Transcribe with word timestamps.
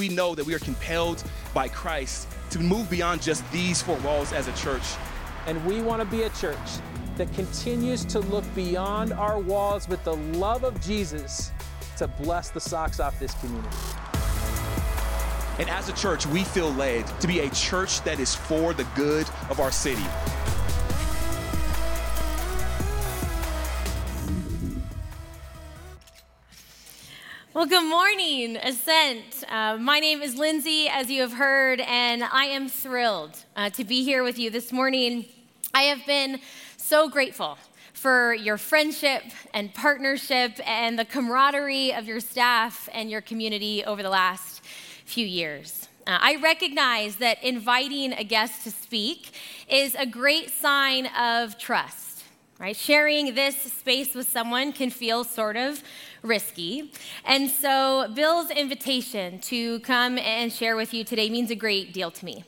We 0.00 0.08
know 0.08 0.34
that 0.34 0.46
we 0.46 0.54
are 0.54 0.58
compelled 0.58 1.22
by 1.52 1.68
Christ 1.68 2.26
to 2.52 2.58
move 2.58 2.88
beyond 2.88 3.20
just 3.20 3.44
these 3.52 3.82
four 3.82 3.98
walls 3.98 4.32
as 4.32 4.48
a 4.48 4.52
church. 4.54 4.94
And 5.46 5.62
we 5.66 5.82
want 5.82 6.00
to 6.00 6.06
be 6.06 6.22
a 6.22 6.30
church 6.30 6.56
that 7.16 7.30
continues 7.34 8.06
to 8.06 8.20
look 8.20 8.44
beyond 8.54 9.12
our 9.12 9.38
walls 9.38 9.90
with 9.90 10.02
the 10.04 10.16
love 10.16 10.64
of 10.64 10.80
Jesus 10.80 11.52
to 11.98 12.08
bless 12.08 12.48
the 12.48 12.60
socks 12.60 12.98
off 12.98 13.20
this 13.20 13.34
community. 13.40 13.76
And 15.58 15.68
as 15.68 15.90
a 15.90 15.92
church, 15.92 16.24
we 16.24 16.44
feel 16.44 16.72
led 16.72 17.06
to 17.20 17.26
be 17.26 17.40
a 17.40 17.50
church 17.50 18.00
that 18.04 18.18
is 18.20 18.34
for 18.34 18.72
the 18.72 18.84
good 18.96 19.28
of 19.50 19.60
our 19.60 19.70
city. 19.70 20.06
Well, 27.60 27.68
good 27.68 27.90
morning, 27.90 28.56
Ascent. 28.56 29.44
Uh, 29.46 29.76
my 29.76 30.00
name 30.00 30.22
is 30.22 30.34
Lindsay, 30.34 30.88
as 30.88 31.10
you 31.10 31.20
have 31.20 31.34
heard, 31.34 31.82
and 31.82 32.24
I 32.24 32.46
am 32.46 32.70
thrilled 32.70 33.36
uh, 33.54 33.68
to 33.68 33.84
be 33.84 34.02
here 34.02 34.22
with 34.22 34.38
you 34.38 34.48
this 34.48 34.72
morning. 34.72 35.26
I 35.74 35.82
have 35.82 36.06
been 36.06 36.40
so 36.78 37.10
grateful 37.10 37.58
for 37.92 38.32
your 38.32 38.56
friendship 38.56 39.24
and 39.52 39.74
partnership 39.74 40.52
and 40.66 40.98
the 40.98 41.04
camaraderie 41.04 41.92
of 41.92 42.06
your 42.06 42.20
staff 42.20 42.88
and 42.94 43.10
your 43.10 43.20
community 43.20 43.84
over 43.84 44.02
the 44.02 44.08
last 44.08 44.64
few 45.04 45.26
years. 45.26 45.86
Uh, 46.06 46.16
I 46.18 46.36
recognize 46.36 47.16
that 47.16 47.44
inviting 47.44 48.14
a 48.14 48.24
guest 48.24 48.64
to 48.64 48.70
speak 48.70 49.32
is 49.68 49.94
a 49.96 50.06
great 50.06 50.48
sign 50.50 51.08
of 51.08 51.58
trust 51.58 52.10
right? 52.60 52.76
Sharing 52.76 53.34
this 53.34 53.56
space 53.56 54.14
with 54.14 54.28
someone 54.28 54.72
can 54.72 54.90
feel 54.90 55.24
sort 55.24 55.56
of 55.56 55.82
risky. 56.22 56.92
And 57.24 57.50
so, 57.50 58.08
Bill's 58.14 58.50
invitation 58.50 59.38
to 59.40 59.80
come 59.80 60.18
and 60.18 60.52
share 60.52 60.76
with 60.76 60.92
you 60.94 61.04
today 61.04 61.30
means 61.30 61.50
a 61.50 61.56
great 61.56 61.92
deal 61.92 62.10
to 62.10 62.24
me. 62.24 62.44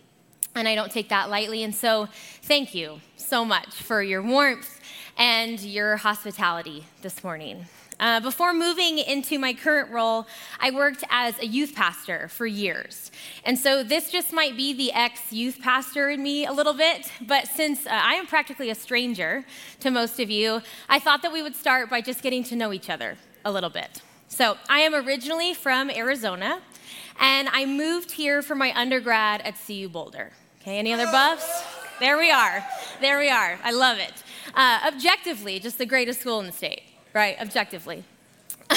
And 0.54 0.68
I 0.68 0.74
don't 0.74 0.92
take 0.92 1.08
that 1.08 1.30
lightly. 1.30 1.62
And 1.62 1.74
so, 1.74 2.08
thank 2.42 2.74
you 2.74 3.00
so 3.16 3.44
much 3.44 3.74
for 3.74 4.02
your 4.02 4.22
warmth 4.22 4.80
and 5.16 5.60
your 5.60 5.96
hospitality 5.96 6.84
this 7.02 7.24
morning. 7.24 7.66
Uh, 8.00 8.18
before 8.18 8.52
moving 8.52 8.98
into 8.98 9.38
my 9.38 9.54
current 9.54 9.88
role, 9.90 10.26
I 10.58 10.72
worked 10.72 11.04
as 11.08 11.38
a 11.38 11.46
youth 11.46 11.72
pastor 11.74 12.26
for 12.26 12.46
years. 12.46 13.12
And 13.44 13.56
so 13.56 13.84
this 13.84 14.10
just 14.10 14.32
might 14.32 14.56
be 14.56 14.72
the 14.72 14.92
ex 14.92 15.32
youth 15.32 15.60
pastor 15.62 16.10
in 16.10 16.20
me 16.20 16.44
a 16.44 16.52
little 16.52 16.72
bit, 16.72 17.12
but 17.20 17.46
since 17.46 17.86
uh, 17.86 17.90
I 17.92 18.14
am 18.14 18.26
practically 18.26 18.70
a 18.70 18.74
stranger 18.74 19.44
to 19.80 19.90
most 19.92 20.18
of 20.18 20.30
you, 20.30 20.62
I 20.88 20.98
thought 20.98 21.22
that 21.22 21.32
we 21.32 21.42
would 21.42 21.54
start 21.54 21.90
by 21.90 22.00
just 22.00 22.22
getting 22.22 22.42
to 22.44 22.56
know 22.56 22.72
each 22.72 22.90
other 22.90 23.18
a 23.44 23.52
little 23.52 23.70
bit. 23.70 24.02
So 24.28 24.56
I 24.68 24.80
am 24.80 24.94
originally 24.94 25.54
from 25.54 25.90
Arizona, 25.90 26.60
and 27.20 27.48
I 27.50 27.66
moved 27.66 28.12
here 28.12 28.42
for 28.42 28.54
my 28.54 28.72
undergrad 28.78 29.42
at 29.42 29.56
CU 29.66 29.88
Boulder. 29.88 30.32
Okay, 30.60 30.78
any 30.78 30.92
other 30.92 31.06
buffs? 31.06 31.64
There 32.00 32.18
we 32.18 32.30
are. 32.30 32.64
There 33.00 33.18
we 33.18 33.28
are. 33.28 33.58
I 33.62 33.72
love 33.72 33.98
it. 33.98 34.22
Uh, 34.54 34.80
objectively, 34.86 35.60
just 35.60 35.78
the 35.78 35.86
greatest 35.86 36.20
school 36.20 36.40
in 36.40 36.46
the 36.46 36.52
state 36.52 36.82
right, 37.14 37.36
objectively. 37.40 38.04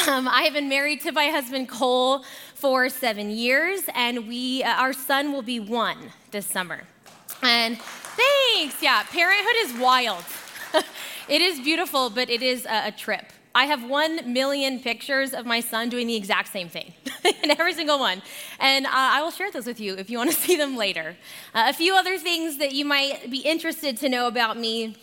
Um, 0.08 0.27
I 0.27 0.41
have 0.41 0.53
been 0.53 0.67
married 0.67 1.02
to 1.02 1.11
my 1.11 1.27
husband 1.27 1.69
Cole 1.69 2.25
for 2.53 2.89
seven 2.89 3.30
years, 3.30 3.83
and 3.93 4.27
we, 4.27 4.61
uh, 4.63 4.73
our 4.75 4.93
son 4.93 5.31
will 5.31 5.41
be 5.41 5.59
one 5.59 5.97
this 6.31 6.45
summer. 6.45 6.81
And 7.41 7.77
thanks, 7.80 8.81
yeah, 8.81 9.03
parenthood 9.03 9.55
is 9.58 9.73
wild. 9.80 10.23
it 11.30 11.41
is 11.41 11.59
beautiful, 11.59 12.09
but 12.09 12.30
it 12.30 12.41
is 12.41 12.66
a, 12.66 12.88
a 12.88 12.91
trip. 12.91 13.31
I 13.56 13.66
have 13.67 13.89
one 13.89 14.34
million 14.34 14.81
pictures 14.81 15.34
of 15.34 15.45
my 15.45 15.61
son 15.61 15.88
doing 15.88 16.08
the 16.08 16.16
exact 16.16 16.52
same 16.52 16.67
thing, 16.67 16.94
in 17.44 17.52
every 17.52 17.73
single 17.73 17.98
one. 17.98 18.22
And 18.59 18.86
uh, 18.86 18.89
I 18.94 19.22
will 19.22 19.31
share 19.31 19.50
those 19.50 19.66
with 19.66 19.80
you 19.80 19.95
if 19.95 20.09
you 20.09 20.17
want 20.17 20.30
to 20.30 20.36
see 20.42 20.58
them 20.58 20.75
later. 20.75 21.16
Uh, 21.53 21.67
a 21.70 21.73
few 21.73 21.95
other 21.95 22.17
things 22.17 22.58
that 22.58 22.73
you 22.73 22.83
might 22.83 23.31
be 23.31 23.38
interested 23.38 23.95
to 23.98 24.09
know 24.09 24.28
about 24.28 24.58
me 24.58 24.98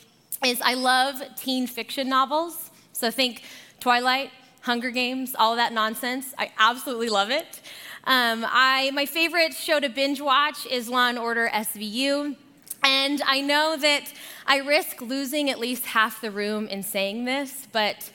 is 0.44 0.60
I 0.60 0.74
love 0.74 1.22
teen 1.34 1.66
fiction 1.66 2.10
novels. 2.10 2.70
So 2.92 3.10
think 3.10 3.42
Twilight, 3.80 4.30
Hunger 4.60 4.90
Games, 4.90 5.34
all 5.38 5.56
that 5.56 5.72
nonsense. 5.72 6.34
I 6.36 6.52
absolutely 6.58 7.08
love 7.08 7.30
it. 7.30 7.60
Um, 8.04 8.44
I, 8.46 8.90
my 8.92 9.06
favorite 9.06 9.54
show 9.54 9.80
to 9.80 9.88
binge 9.88 10.20
watch 10.20 10.66
is 10.66 10.90
Law 10.90 11.08
and 11.08 11.18
Order 11.18 11.48
SVU. 11.54 12.36
And 12.84 13.22
I 13.24 13.40
know 13.40 13.76
that 13.78 14.12
I 14.46 14.58
risk 14.58 15.00
losing 15.00 15.48
at 15.48 15.58
least 15.58 15.86
half 15.86 16.20
the 16.20 16.30
room 16.30 16.66
in 16.66 16.82
saying 16.82 17.24
this, 17.24 17.66
but 17.72 18.10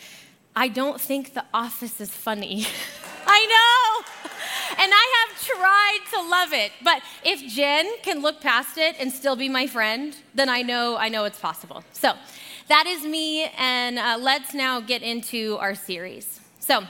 I 0.57 0.69
don't 0.69 0.99
think 0.99 1.35
The 1.35 1.45
Office 1.53 2.01
is 2.01 2.09
funny. 2.09 2.65
I 3.27 3.45
know! 3.45 4.31
And 4.83 4.91
I 4.91 5.27
have 5.29 5.45
tried 5.45 5.99
to 6.13 6.27
love 6.27 6.51
it. 6.51 6.71
But 6.83 7.03
if 7.23 7.47
Jen 7.53 7.85
can 8.01 8.23
look 8.23 8.41
past 8.41 8.75
it 8.79 8.95
and 8.99 9.11
still 9.11 9.35
be 9.35 9.49
my 9.49 9.67
friend, 9.67 10.17
then 10.33 10.49
I 10.49 10.63
know 10.63 10.97
I 10.97 11.09
know 11.09 11.25
it's 11.25 11.39
possible. 11.39 11.83
So 11.91 12.13
that 12.69 12.87
is 12.87 13.03
me, 13.03 13.51
and 13.55 13.99
uh, 13.99 14.17
let's 14.19 14.55
now 14.55 14.79
get 14.79 15.03
into 15.03 15.57
our 15.59 15.75
series. 15.75 16.39
So, 16.57 16.85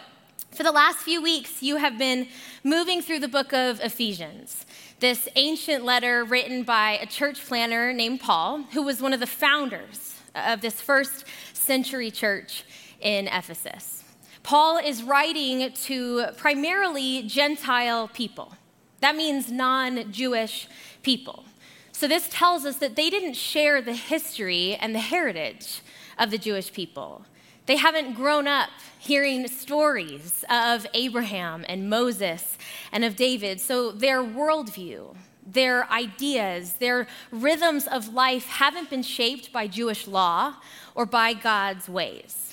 for 0.52 0.64
the 0.64 0.72
last 0.72 1.00
few 1.00 1.22
weeks, 1.22 1.62
you 1.62 1.76
have 1.76 1.98
been 1.98 2.30
moving 2.64 3.02
through 3.02 3.20
the 3.20 3.28
book 3.28 3.52
of 3.52 3.82
Ephesians, 3.82 4.66
this 5.02 5.28
ancient 5.36 5.84
letter 5.84 6.24
written 6.24 6.64
by 6.64 6.92
a 7.02 7.06
church 7.06 7.46
planner 7.46 7.92
named 7.92 8.22
Paul, 8.22 8.64
who 8.72 8.84
was 8.84 9.02
one 9.02 9.12
of 9.12 9.20
the 9.20 9.28
founders 9.28 10.16
of 10.34 10.62
this 10.62 10.80
first 10.80 11.26
century 11.54 12.10
church 12.12 12.64
in 13.00 13.28
Ephesus. 13.28 14.04
Paul 14.44 14.78
is 14.78 15.04
writing 15.04 15.72
to 15.74 16.28
primarily 16.38 17.24
Gentile 17.24 18.08
people. 18.08 18.54
That 19.02 19.16
means 19.16 19.52
non 19.52 20.12
Jewish 20.12 20.68
people. 21.04 21.46
So, 21.92 22.08
this 22.08 22.30
tells 22.30 22.64
us 22.64 22.78
that 22.78 22.96
they 22.96 23.10
didn't 23.10 23.34
share 23.34 23.82
the 23.82 23.94
history 23.94 24.76
and 24.76 24.94
the 24.96 25.00
heritage 25.00 25.82
of 26.18 26.32
the 26.32 26.38
Jewish 26.38 26.72
people. 26.72 27.26
They 27.66 27.76
haven't 27.76 28.14
grown 28.14 28.48
up 28.48 28.70
hearing 28.98 29.48
stories 29.48 30.46
of 30.50 30.88
Abraham 30.94 31.66
and 31.68 31.90
Moses 31.90 32.58
and 32.92 33.04
of 33.04 33.16
David. 33.16 33.60
So, 33.60 33.92
their 33.92 34.24
worldview, 34.24 35.16
their 35.46 35.92
ideas, 35.92 36.74
their 36.74 37.08
rhythms 37.32 37.86
of 37.88 38.14
life 38.14 38.46
haven't 38.46 38.90
been 38.90 39.04
shaped 39.04 39.52
by 39.52 39.68
Jewish 39.68 40.08
law 40.08 40.56
or 40.96 41.06
by 41.06 41.34
God's 41.34 41.90
ways. 41.90 42.47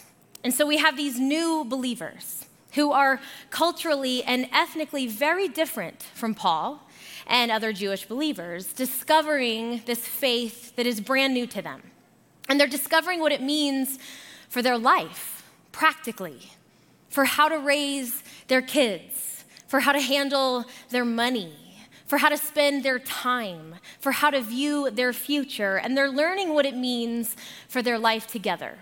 And 0.45 0.53
so, 0.53 0.67
we 0.67 0.77
have 0.77 0.97
these 0.97 1.19
new 1.19 1.65
believers 1.65 2.45
who 2.75 2.93
are 2.93 3.19
culturally 3.51 4.23
and 4.25 4.47
ethnically 4.53 5.07
very 5.07 5.49
different 5.49 6.03
from 6.15 6.35
Paul 6.35 6.87
and 7.27 7.51
other 7.51 7.73
Jewish 7.73 8.05
believers, 8.05 8.73
discovering 8.75 9.83
this 9.87 10.01
faith 10.01 10.77
that 10.77 10.87
is 10.87 11.01
brand 11.01 11.33
new 11.33 11.47
to 11.47 11.63
them. 11.63 11.83
And 12.49 12.61
they're 12.61 12.67
discovering 12.67 13.21
what 13.21 13.33
it 13.33 13.41
means 13.41 13.99
for 14.51 14.61
their 14.61 14.77
life, 14.77 15.51
practically, 15.73 16.51
for 17.09 17.25
how 17.25 17.49
to 17.49 17.59
raise 17.59 18.23
their 18.49 18.61
kids, 18.61 19.45
for 19.67 19.81
how 19.81 19.93
to 19.93 20.01
handle 20.01 20.67
their 20.91 21.07
money, 21.07 21.55
for 22.07 22.19
how 22.19 22.29
to 22.29 22.37
spend 22.37 22.83
their 22.83 22.99
time, 22.99 23.77
for 23.99 24.13
how 24.13 24.29
to 24.29 24.43
view 24.43 24.91
their 24.91 25.15
future. 25.15 25.77
And 25.77 25.97
they're 25.97 26.11
learning 26.11 26.53
what 26.53 26.67
it 26.67 26.77
means 26.77 27.35
for 27.67 27.81
their 27.81 27.99
life 27.99 28.27
together 28.27 28.77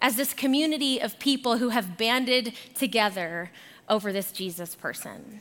as 0.00 0.16
this 0.16 0.32
community 0.32 1.00
of 1.00 1.18
people 1.18 1.58
who 1.58 1.70
have 1.70 1.96
banded 1.96 2.54
together 2.74 3.50
over 3.88 4.12
this 4.12 4.32
Jesus 4.32 4.74
person. 4.74 5.40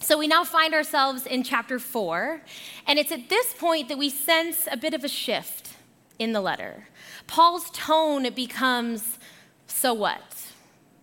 So 0.00 0.18
we 0.18 0.26
now 0.26 0.44
find 0.44 0.72
ourselves 0.72 1.26
in 1.26 1.42
chapter 1.42 1.78
four, 1.78 2.40
and 2.86 2.98
it's 2.98 3.12
at 3.12 3.28
this 3.28 3.52
point 3.52 3.88
that 3.88 3.98
we 3.98 4.08
sense 4.08 4.66
a 4.70 4.76
bit 4.76 4.94
of 4.94 5.04
a 5.04 5.08
shift 5.08 5.74
in 6.18 6.32
the 6.32 6.40
letter. 6.40 6.88
Paul's 7.26 7.70
tone 7.70 8.28
becomes 8.30 9.18
so 9.66 9.92
what? 9.92 10.46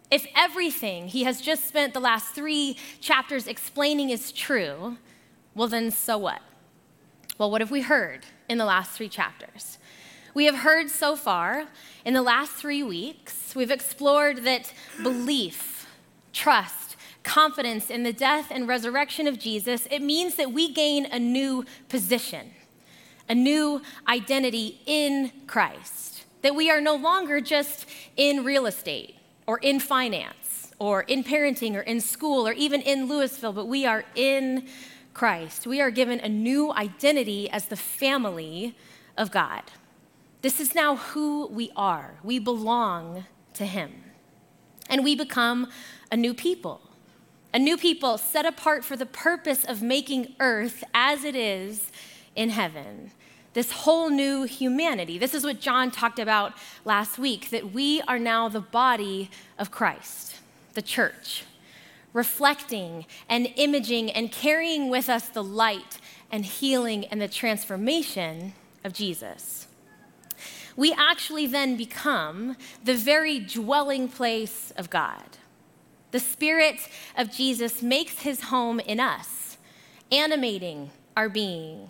If 0.09 0.25
everything 0.35 1.07
he 1.07 1.23
has 1.23 1.41
just 1.41 1.67
spent 1.67 1.93
the 1.93 1.99
last 1.99 2.33
three 2.33 2.77
chapters 3.01 3.47
explaining 3.47 4.09
is 4.09 4.31
true, 4.31 4.97
well, 5.53 5.67
then 5.67 5.91
so 5.91 6.17
what? 6.17 6.41
Well, 7.37 7.51
what 7.51 7.61
have 7.61 7.71
we 7.71 7.81
heard 7.81 8.25
in 8.49 8.57
the 8.57 8.65
last 8.65 8.91
three 8.91 9.09
chapters? 9.09 9.77
We 10.37 10.45
have 10.45 10.57
heard 10.57 10.91
so 10.91 11.15
far 11.15 11.65
in 12.05 12.13
the 12.13 12.21
last 12.21 12.51
three 12.51 12.83
weeks, 12.83 13.55
we've 13.55 13.71
explored 13.71 14.43
that 14.43 14.71
belief, 15.01 15.87
trust, 16.31 16.95
confidence 17.23 17.89
in 17.89 18.03
the 18.03 18.13
death 18.13 18.51
and 18.51 18.67
resurrection 18.67 19.25
of 19.25 19.39
Jesus, 19.39 19.87
it 19.89 20.03
means 20.03 20.35
that 20.35 20.51
we 20.51 20.71
gain 20.71 21.07
a 21.07 21.17
new 21.17 21.65
position, 21.89 22.51
a 23.27 23.33
new 23.33 23.81
identity 24.07 24.79
in 24.85 25.31
Christ. 25.47 26.25
That 26.43 26.53
we 26.53 26.69
are 26.69 26.81
no 26.81 26.95
longer 26.95 27.41
just 27.41 27.87
in 28.15 28.43
real 28.43 28.67
estate 28.67 29.15
or 29.47 29.57
in 29.57 29.79
finance 29.79 30.71
or 30.77 31.01
in 31.01 31.23
parenting 31.23 31.73
or 31.73 31.81
in 31.81 31.99
school 31.99 32.47
or 32.47 32.53
even 32.53 32.83
in 32.83 33.07
Louisville, 33.07 33.53
but 33.53 33.65
we 33.65 33.87
are 33.87 34.05
in 34.13 34.67
Christ. 35.15 35.65
We 35.65 35.81
are 35.81 35.89
given 35.89 36.19
a 36.19 36.29
new 36.29 36.71
identity 36.73 37.49
as 37.49 37.65
the 37.65 37.75
family 37.75 38.77
of 39.17 39.31
God. 39.31 39.63
This 40.41 40.59
is 40.59 40.75
now 40.75 40.95
who 40.97 41.47
we 41.47 41.71
are. 41.75 42.15
We 42.23 42.39
belong 42.39 43.25
to 43.53 43.65
Him. 43.65 43.91
And 44.89 45.03
we 45.03 45.15
become 45.15 45.69
a 46.11 46.17
new 46.17 46.33
people 46.33 46.81
a 47.53 47.59
new 47.59 47.77
people 47.77 48.17
set 48.17 48.45
apart 48.45 48.83
for 48.83 48.95
the 48.95 49.05
purpose 49.05 49.63
of 49.63 49.81
making 49.81 50.35
earth 50.39 50.83
as 50.93 51.23
it 51.23 51.35
is 51.35 51.91
in 52.35 52.49
heaven. 52.49 53.11
This 53.53 53.71
whole 53.71 54.09
new 54.09 54.43
humanity. 54.43 55.17
This 55.17 55.33
is 55.33 55.43
what 55.43 55.59
John 55.59 55.89
talked 55.89 56.19
about 56.19 56.53
last 56.85 57.17
week 57.17 57.49
that 57.49 57.73
we 57.73 58.01
are 58.01 58.19
now 58.19 58.49
the 58.49 58.61
body 58.61 59.31
of 59.57 59.71
Christ, 59.71 60.35
the 60.73 60.81
church, 60.81 61.45
reflecting 62.13 63.05
and 63.27 63.47
imaging 63.55 64.11
and 64.11 64.31
carrying 64.31 64.89
with 64.89 65.09
us 65.09 65.29
the 65.29 65.43
light 65.43 65.99
and 66.31 66.45
healing 66.45 67.05
and 67.05 67.19
the 67.19 67.27
transformation 67.27 68.53
of 68.83 68.93
Jesus. 68.93 69.66
We 70.77 70.93
actually 70.93 71.47
then 71.47 71.75
become 71.75 72.55
the 72.85 72.93
very 72.93 73.39
dwelling 73.39 74.07
place 74.07 74.71
of 74.77 74.89
God. 74.89 75.25
The 76.11 76.19
Spirit 76.19 76.87
of 77.17 77.31
Jesus 77.31 77.81
makes 77.81 78.19
his 78.19 78.43
home 78.43 78.79
in 78.79 78.99
us, 78.99 79.57
animating 80.11 80.91
our 81.17 81.27
being, 81.27 81.89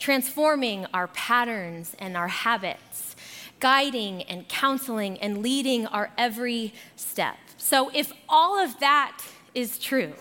transforming 0.00 0.86
our 0.92 1.08
patterns 1.08 1.94
and 1.98 2.16
our 2.16 2.28
habits, 2.28 3.14
guiding 3.60 4.22
and 4.22 4.48
counseling 4.48 5.18
and 5.18 5.42
leading 5.42 5.86
our 5.86 6.10
every 6.18 6.74
step. 6.96 7.36
So, 7.58 7.90
if 7.94 8.12
all 8.28 8.58
of 8.58 8.80
that 8.80 9.22
is 9.54 9.78
true, 9.78 10.14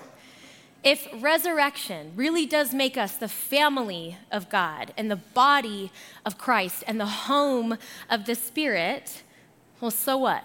if 0.84 1.08
resurrection 1.20 2.12
really 2.16 2.46
does 2.46 2.74
make 2.74 2.98
us 2.98 3.16
the 3.16 3.28
family 3.28 4.18
of 4.32 4.50
God 4.50 4.94
and 4.98 5.12
the 5.12 5.16
body 5.16 5.92
of 6.26 6.38
Christ 6.38 6.84
and 6.88 7.00
the 7.00 7.06
home 7.06 7.78
of 8.10 8.26
the 8.26 8.34
Spirit, 8.34 9.22
well, 9.80 9.92
so 9.92 10.18
what? 10.18 10.44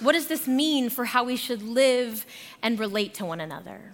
What 0.00 0.12
does 0.12 0.26
this 0.26 0.46
mean 0.46 0.90
for 0.90 1.06
how 1.06 1.24
we 1.24 1.36
should 1.36 1.62
live 1.62 2.26
and 2.62 2.78
relate 2.78 3.14
to 3.14 3.24
one 3.24 3.40
another? 3.40 3.92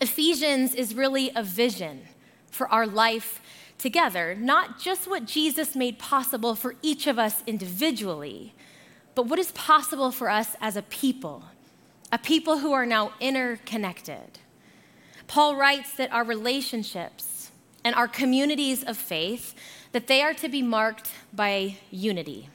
Ephesians 0.00 0.74
is 0.74 0.94
really 0.94 1.30
a 1.34 1.42
vision 1.42 2.02
for 2.50 2.68
our 2.68 2.86
life 2.86 3.40
together, 3.78 4.34
not 4.34 4.78
just 4.78 5.08
what 5.08 5.24
Jesus 5.24 5.74
made 5.74 5.98
possible 5.98 6.54
for 6.54 6.74
each 6.82 7.06
of 7.06 7.18
us 7.18 7.42
individually, 7.46 8.54
but 9.14 9.26
what 9.26 9.38
is 9.38 9.52
possible 9.52 10.12
for 10.12 10.30
us 10.30 10.54
as 10.60 10.76
a 10.76 10.82
people 10.82 11.44
a 12.12 12.18
people 12.18 12.58
who 12.58 12.72
are 12.72 12.86
now 12.86 13.12
interconnected. 13.20 14.38
Paul 15.26 15.56
writes 15.56 15.92
that 15.94 16.12
our 16.12 16.24
relationships 16.24 17.50
and 17.84 17.94
our 17.94 18.08
communities 18.08 18.82
of 18.82 18.96
faith 18.96 19.54
that 19.92 20.06
they 20.06 20.22
are 20.22 20.34
to 20.34 20.48
be 20.48 20.62
marked 20.62 21.12
by 21.32 21.76
unity. 21.90 22.48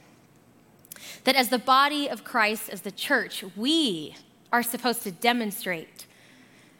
That 1.24 1.36
as 1.36 1.48
the 1.48 1.58
body 1.58 2.08
of 2.08 2.24
Christ, 2.24 2.68
as 2.68 2.82
the 2.82 2.90
church, 2.90 3.44
we 3.56 4.14
are 4.52 4.62
supposed 4.62 5.02
to 5.02 5.10
demonstrate 5.10 6.06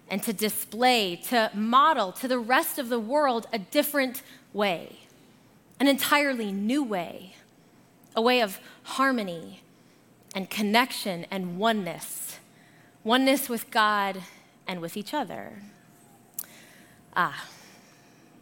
and 0.08 0.22
to 0.22 0.32
display, 0.32 1.16
to 1.16 1.50
model 1.54 2.12
to 2.12 2.28
the 2.28 2.38
rest 2.38 2.78
of 2.78 2.88
the 2.88 3.00
world 3.00 3.46
a 3.52 3.58
different 3.58 4.22
way, 4.52 5.00
an 5.80 5.88
entirely 5.88 6.52
new 6.52 6.84
way, 6.84 7.34
a 8.14 8.20
way 8.20 8.40
of 8.40 8.60
harmony 8.84 9.62
and 10.34 10.48
connection 10.48 11.26
and 11.30 11.58
oneness 11.58 12.38
oneness 13.06 13.48
with 13.48 13.70
God 13.70 14.20
and 14.66 14.80
with 14.80 14.96
each 14.96 15.14
other. 15.14 15.62
Ah, 17.14 17.44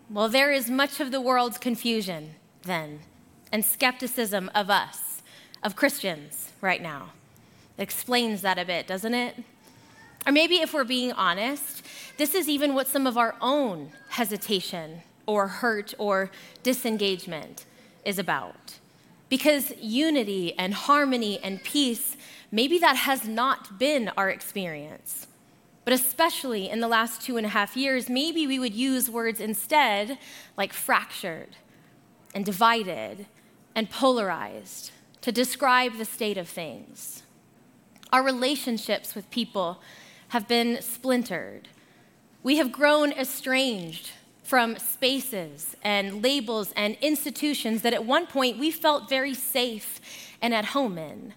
well, 0.08 0.26
there 0.26 0.50
is 0.50 0.70
much 0.70 1.00
of 1.00 1.10
the 1.10 1.20
world's 1.20 1.58
confusion 1.58 2.34
then 2.62 3.00
and 3.52 3.62
skepticism 3.62 4.50
of 4.54 4.70
us, 4.70 5.22
of 5.62 5.76
Christians, 5.76 6.50
right 6.62 6.80
now. 6.80 7.10
It 7.76 7.82
explains 7.82 8.40
that 8.40 8.58
a 8.58 8.64
bit, 8.64 8.86
doesn't 8.86 9.12
it? 9.12 9.36
Or 10.26 10.32
maybe 10.32 10.56
if 10.56 10.72
we're 10.72 10.84
being 10.84 11.12
honest, 11.12 11.84
this 12.16 12.34
is 12.34 12.48
even 12.48 12.74
what 12.74 12.88
some 12.88 13.06
of 13.06 13.18
our 13.18 13.36
own 13.42 13.90
hesitation 14.08 15.02
or 15.26 15.46
hurt 15.46 15.92
or 15.98 16.30
disengagement 16.62 17.66
is 18.02 18.18
about. 18.18 18.78
Because 19.28 19.74
unity 19.78 20.54
and 20.58 20.72
harmony 20.72 21.38
and 21.42 21.62
peace 21.62 22.16
maybe 22.54 22.78
that 22.78 22.94
has 22.94 23.26
not 23.26 23.80
been 23.80 24.12
our 24.16 24.30
experience. 24.30 25.26
But 25.84 25.92
especially 25.92 26.70
in 26.70 26.78
the 26.78 26.88
last 26.88 27.20
two 27.20 27.36
and 27.36 27.44
a 27.44 27.50
half 27.50 27.76
years, 27.76 28.08
maybe 28.08 28.46
we 28.46 28.60
would 28.60 28.74
use 28.74 29.10
words 29.10 29.40
instead 29.40 30.18
like 30.56 30.72
fractured 30.72 31.56
and 32.32 32.46
divided 32.46 33.26
and 33.74 33.90
polarized 33.90 34.92
to 35.20 35.32
describe 35.32 35.98
the 35.98 36.04
state 36.04 36.38
of 36.38 36.48
things. 36.48 37.24
Our 38.12 38.22
relationships 38.22 39.16
with 39.16 39.28
people 39.32 39.80
have 40.28 40.46
been 40.46 40.80
splintered. 40.80 41.68
We 42.44 42.58
have 42.58 42.70
grown 42.70 43.10
estranged 43.10 44.12
from 44.44 44.78
spaces 44.78 45.74
and 45.82 46.22
labels 46.22 46.72
and 46.76 46.96
institutions 47.00 47.82
that 47.82 47.94
at 47.94 48.04
one 48.04 48.26
point 48.26 48.60
we 48.60 48.70
felt 48.70 49.08
very 49.08 49.34
safe 49.34 49.98
and 50.40 50.54
at 50.54 50.66
home 50.66 50.98
in. 50.98 51.34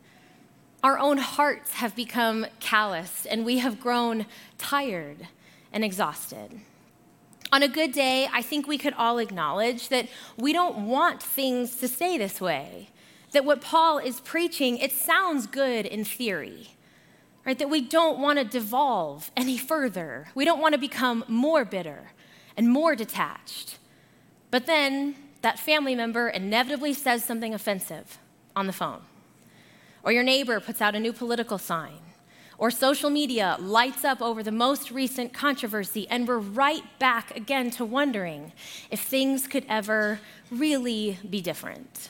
Our 0.83 0.99
own 0.99 1.17
hearts 1.17 1.73
have 1.73 1.95
become 1.95 2.45
calloused 2.59 3.25
and 3.25 3.45
we 3.45 3.57
have 3.59 3.79
grown 3.79 4.27
tired 4.57 5.27
and 5.73 5.83
exhausted. 5.83 6.61
On 7.51 7.63
a 7.63 7.67
good 7.67 7.93
day, 7.93 8.27
I 8.31 8.41
think 8.41 8.67
we 8.67 8.77
could 8.77 8.93
all 8.93 9.17
acknowledge 9.17 9.89
that 9.89 10.07
we 10.37 10.53
don't 10.53 10.87
want 10.87 11.23
things 11.23 11.77
to 11.77 11.87
stay 11.87 12.17
this 12.17 12.39
way. 12.39 12.89
That 13.31 13.45
what 13.45 13.61
Paul 13.61 13.97
is 13.97 14.19
preaching, 14.19 14.77
it 14.77 14.91
sounds 14.91 15.47
good 15.47 15.85
in 15.85 16.03
theory, 16.03 16.75
right? 17.45 17.57
That 17.57 17.69
we 17.69 17.81
don't 17.81 18.19
want 18.19 18.37
to 18.37 18.45
devolve 18.45 19.31
any 19.35 19.57
further. 19.57 20.27
We 20.35 20.45
don't 20.45 20.61
want 20.61 20.73
to 20.73 20.79
become 20.79 21.23
more 21.27 21.65
bitter 21.65 22.11
and 22.55 22.69
more 22.69 22.95
detached. 22.95 23.79
But 24.51 24.65
then 24.65 25.15
that 25.41 25.57
family 25.57 25.95
member 25.95 26.29
inevitably 26.29 26.93
says 26.93 27.23
something 27.23 27.53
offensive 27.53 28.19
on 28.55 28.67
the 28.67 28.73
phone 28.73 29.01
or 30.07 30.13
your 30.13 30.23
neighbor 30.23 30.61
puts 30.61 30.79
out 30.79 30.95
a 30.95 30.99
new 31.01 31.11
political 31.11 31.57
sign, 31.57 31.99
or 32.57 32.71
social 32.71 33.09
media 33.09 33.57
lights 33.59 34.05
up 34.05 34.21
over 34.21 34.41
the 34.41 34.53
most 34.53 34.89
recent 34.89 35.33
controversy, 35.33 36.07
and 36.09 36.25
we're 36.25 36.37
right 36.37 36.97
back 36.97 37.35
again 37.35 37.69
to 37.69 37.83
wondering 37.83 38.53
if 38.89 39.01
things 39.01 39.47
could 39.47 39.65
ever 39.67 40.21
really 40.49 41.19
be 41.29 41.41
different. 41.41 42.07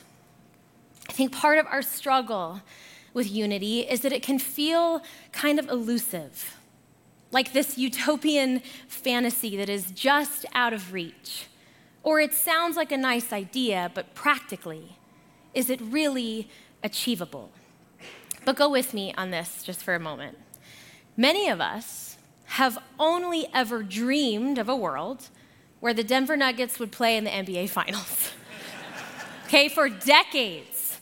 I 1.09 1.11
think 1.11 1.31
part 1.31 1.57
of 1.57 1.65
our 1.65 1.81
struggle 1.81 2.61
with 3.15 3.31
unity 3.31 3.79
is 3.79 4.01
that 4.01 4.13
it 4.13 4.21
can 4.21 4.37
feel 4.37 5.01
kind 5.31 5.57
of 5.57 5.67
elusive, 5.67 6.55
like 7.31 7.51
this 7.51 7.79
utopian 7.79 8.61
fantasy 8.87 9.57
that 9.57 9.69
is 9.69 9.89
just 9.89 10.45
out 10.53 10.71
of 10.71 10.93
reach. 10.93 11.47
Or 12.03 12.19
it 12.19 12.35
sounds 12.35 12.77
like 12.77 12.91
a 12.91 12.97
nice 12.97 13.33
idea, 13.33 13.89
but 13.91 14.13
practically, 14.13 14.97
is 15.55 15.71
it 15.71 15.81
really 15.81 16.47
achievable? 16.83 17.49
But 18.47 18.55
go 18.55 18.69
with 18.69 18.93
me 18.93 19.13
on 19.17 19.29
this 19.29 19.61
just 19.61 19.83
for 19.83 19.93
a 19.93 19.99
moment. 19.99 20.37
Many 21.17 21.49
of 21.49 21.59
us 21.59 22.15
have 22.45 22.77
only 22.97 23.49
ever 23.53 23.83
dreamed 23.83 24.57
of 24.57 24.69
a 24.69 24.75
world 24.75 25.27
where 25.81 25.93
the 25.93 26.01
Denver 26.01 26.37
Nuggets 26.37 26.79
would 26.79 26.93
play 26.93 27.17
in 27.17 27.25
the 27.25 27.29
NBA 27.29 27.67
Finals. 27.69 28.31
okay, 29.47 29.67
for 29.67 29.89
decades. 29.89 30.97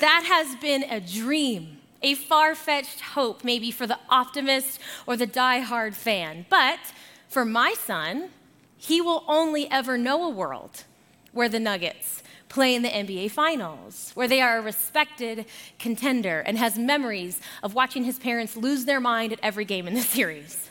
That 0.00 0.24
has 0.26 0.60
been 0.60 0.82
a 0.90 0.98
dream, 0.98 1.78
a 2.02 2.16
far 2.16 2.56
fetched 2.56 2.98
hope, 2.98 3.44
maybe 3.44 3.70
for 3.70 3.86
the 3.86 4.00
optimist 4.10 4.80
or 5.06 5.16
the 5.16 5.24
die-hard 5.24 5.94
fan. 5.94 6.46
But 6.50 6.80
for 7.28 7.44
my 7.44 7.74
son, 7.74 8.30
he 8.76 9.00
will 9.00 9.22
only 9.28 9.70
ever 9.70 9.96
know 9.96 10.24
a 10.24 10.30
world 10.30 10.82
where 11.30 11.48
the 11.48 11.60
Nuggets 11.60 12.24
play 12.48 12.74
in 12.74 12.82
the 12.82 12.88
NBA 12.88 13.30
Finals, 13.30 14.12
where 14.14 14.28
they 14.28 14.40
are 14.40 14.58
a 14.58 14.62
respected 14.62 15.46
contender 15.78 16.40
and 16.40 16.58
has 16.58 16.78
memories 16.78 17.40
of 17.62 17.74
watching 17.74 18.04
his 18.04 18.18
parents 18.18 18.56
lose 18.56 18.84
their 18.84 19.00
mind 19.00 19.32
at 19.32 19.40
every 19.42 19.64
game 19.64 19.86
in 19.86 19.94
the 19.94 20.02
series. 20.16 20.70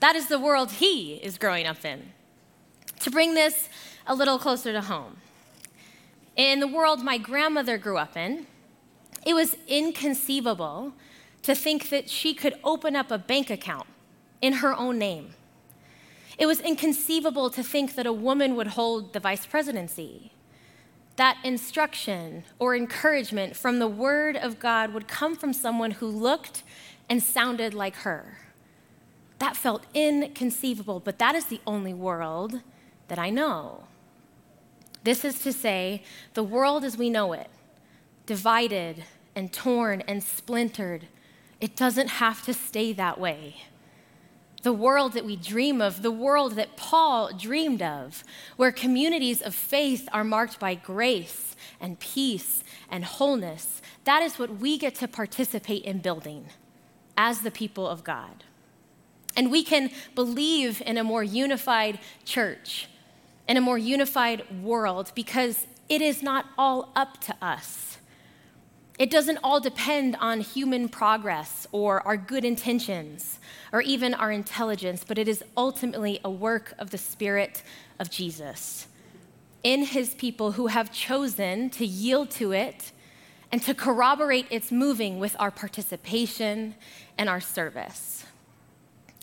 That 0.00 0.16
is 0.16 0.28
the 0.28 0.38
world 0.38 0.72
he 0.72 1.14
is 1.14 1.38
growing 1.38 1.66
up 1.66 1.84
in. 1.84 2.12
To 3.00 3.10
bring 3.10 3.34
this 3.34 3.68
a 4.06 4.14
little 4.14 4.38
closer 4.38 4.72
to 4.72 4.80
home, 4.80 5.16
in 6.36 6.60
the 6.60 6.68
world 6.68 7.02
my 7.02 7.18
grandmother 7.18 7.78
grew 7.78 7.96
up 7.96 8.16
in, 8.16 8.46
it 9.26 9.34
was 9.34 9.56
inconceivable 9.68 10.92
to 11.42 11.54
think 11.54 11.90
that 11.90 12.10
she 12.10 12.34
could 12.34 12.54
open 12.64 12.96
up 12.96 13.10
a 13.10 13.18
bank 13.18 13.50
account 13.50 13.86
in 14.42 14.54
her 14.54 14.74
own 14.74 14.98
name. 14.98 15.34
It 16.38 16.46
was 16.46 16.60
inconceivable 16.60 17.50
to 17.50 17.62
think 17.62 17.94
that 17.94 18.06
a 18.06 18.12
woman 18.12 18.56
would 18.56 18.68
hold 18.68 19.12
the 19.12 19.20
vice 19.20 19.46
presidency 19.46 20.32
that 21.16 21.38
instruction 21.44 22.44
or 22.58 22.74
encouragement 22.74 23.56
from 23.56 23.78
the 23.78 23.88
Word 23.88 24.36
of 24.36 24.58
God 24.58 24.92
would 24.92 25.06
come 25.06 25.36
from 25.36 25.52
someone 25.52 25.92
who 25.92 26.06
looked 26.06 26.62
and 27.08 27.22
sounded 27.22 27.74
like 27.74 27.96
her. 27.96 28.38
That 29.38 29.56
felt 29.56 29.84
inconceivable, 29.94 31.00
but 31.00 31.18
that 31.18 31.34
is 31.34 31.46
the 31.46 31.60
only 31.66 31.94
world 31.94 32.62
that 33.08 33.18
I 33.18 33.30
know. 33.30 33.84
This 35.04 35.24
is 35.24 35.40
to 35.40 35.52
say, 35.52 36.02
the 36.32 36.42
world 36.42 36.82
as 36.84 36.96
we 36.96 37.10
know 37.10 37.32
it, 37.32 37.50
divided 38.26 39.04
and 39.34 39.52
torn 39.52 40.00
and 40.02 40.22
splintered, 40.22 41.06
it 41.60 41.76
doesn't 41.76 42.08
have 42.08 42.42
to 42.44 42.54
stay 42.54 42.92
that 42.94 43.20
way. 43.20 43.56
The 44.64 44.72
world 44.72 45.12
that 45.12 45.24
we 45.24 45.36
dream 45.36 45.80
of, 45.80 46.02
the 46.02 46.10
world 46.10 46.56
that 46.56 46.76
Paul 46.76 47.30
dreamed 47.36 47.82
of, 47.82 48.24
where 48.56 48.72
communities 48.72 49.40
of 49.42 49.54
faith 49.54 50.08
are 50.10 50.24
marked 50.24 50.58
by 50.58 50.74
grace 50.74 51.54
and 51.80 52.00
peace 52.00 52.64
and 52.90 53.04
wholeness. 53.04 53.82
That 54.04 54.22
is 54.22 54.38
what 54.38 54.58
we 54.58 54.78
get 54.78 54.94
to 54.96 55.06
participate 55.06 55.84
in 55.84 55.98
building 55.98 56.46
as 57.16 57.42
the 57.42 57.50
people 57.50 57.86
of 57.86 58.02
God. 58.02 58.42
And 59.36 59.50
we 59.50 59.62
can 59.62 59.90
believe 60.14 60.82
in 60.86 60.96
a 60.96 61.04
more 61.04 61.22
unified 61.22 61.98
church, 62.24 62.88
in 63.46 63.58
a 63.58 63.60
more 63.60 63.78
unified 63.78 64.62
world, 64.62 65.12
because 65.14 65.66
it 65.90 66.00
is 66.00 66.22
not 66.22 66.46
all 66.56 66.90
up 66.96 67.20
to 67.22 67.36
us. 67.42 67.93
It 68.98 69.10
doesn't 69.10 69.38
all 69.42 69.60
depend 69.60 70.16
on 70.20 70.40
human 70.40 70.88
progress 70.88 71.66
or 71.72 72.06
our 72.06 72.16
good 72.16 72.44
intentions 72.44 73.40
or 73.72 73.82
even 73.82 74.14
our 74.14 74.30
intelligence, 74.30 75.04
but 75.06 75.18
it 75.18 75.26
is 75.26 75.42
ultimately 75.56 76.20
a 76.24 76.30
work 76.30 76.74
of 76.78 76.90
the 76.90 76.98
Spirit 76.98 77.62
of 77.98 78.08
Jesus 78.10 78.86
in 79.64 79.84
his 79.84 80.14
people 80.14 80.52
who 80.52 80.68
have 80.68 80.92
chosen 80.92 81.70
to 81.70 81.84
yield 81.84 82.30
to 82.30 82.52
it 82.52 82.92
and 83.50 83.62
to 83.62 83.74
corroborate 83.74 84.46
its 84.50 84.70
moving 84.70 85.18
with 85.18 85.34
our 85.40 85.50
participation 85.50 86.74
and 87.16 87.28
our 87.28 87.40
service. 87.40 88.24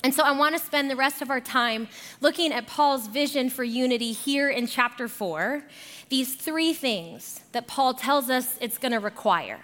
And 0.04 0.14
so 0.14 0.24
I 0.24 0.32
want 0.32 0.58
to 0.58 0.64
spend 0.64 0.90
the 0.90 0.96
rest 0.96 1.22
of 1.22 1.30
our 1.30 1.40
time 1.40 1.88
looking 2.22 2.52
at 2.52 2.66
Paul's 2.66 3.08
vision 3.08 3.50
for 3.50 3.64
unity 3.64 4.12
here 4.14 4.50
in 4.50 4.66
chapter 4.66 5.08
4, 5.08 5.64
these 6.10 6.36
three 6.36 6.74
things 6.74 7.42
that 7.52 7.68
Paul 7.68 7.94
tells 7.94 8.30
us 8.30 8.58
it's 8.60 8.78
going 8.78 8.94
to 8.94 9.00
require. 9.00 9.60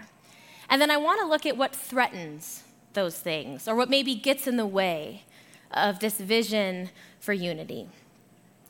And 0.69 0.81
then 0.81 0.91
I 0.91 0.97
want 0.97 1.21
to 1.21 1.27
look 1.27 1.45
at 1.45 1.57
what 1.57 1.75
threatens 1.75 2.63
those 2.93 3.17
things 3.17 3.67
or 3.67 3.75
what 3.75 3.89
maybe 3.89 4.15
gets 4.15 4.47
in 4.47 4.57
the 4.57 4.65
way 4.65 5.23
of 5.71 5.99
this 5.99 6.19
vision 6.19 6.89
for 7.19 7.33
unity. 7.33 7.87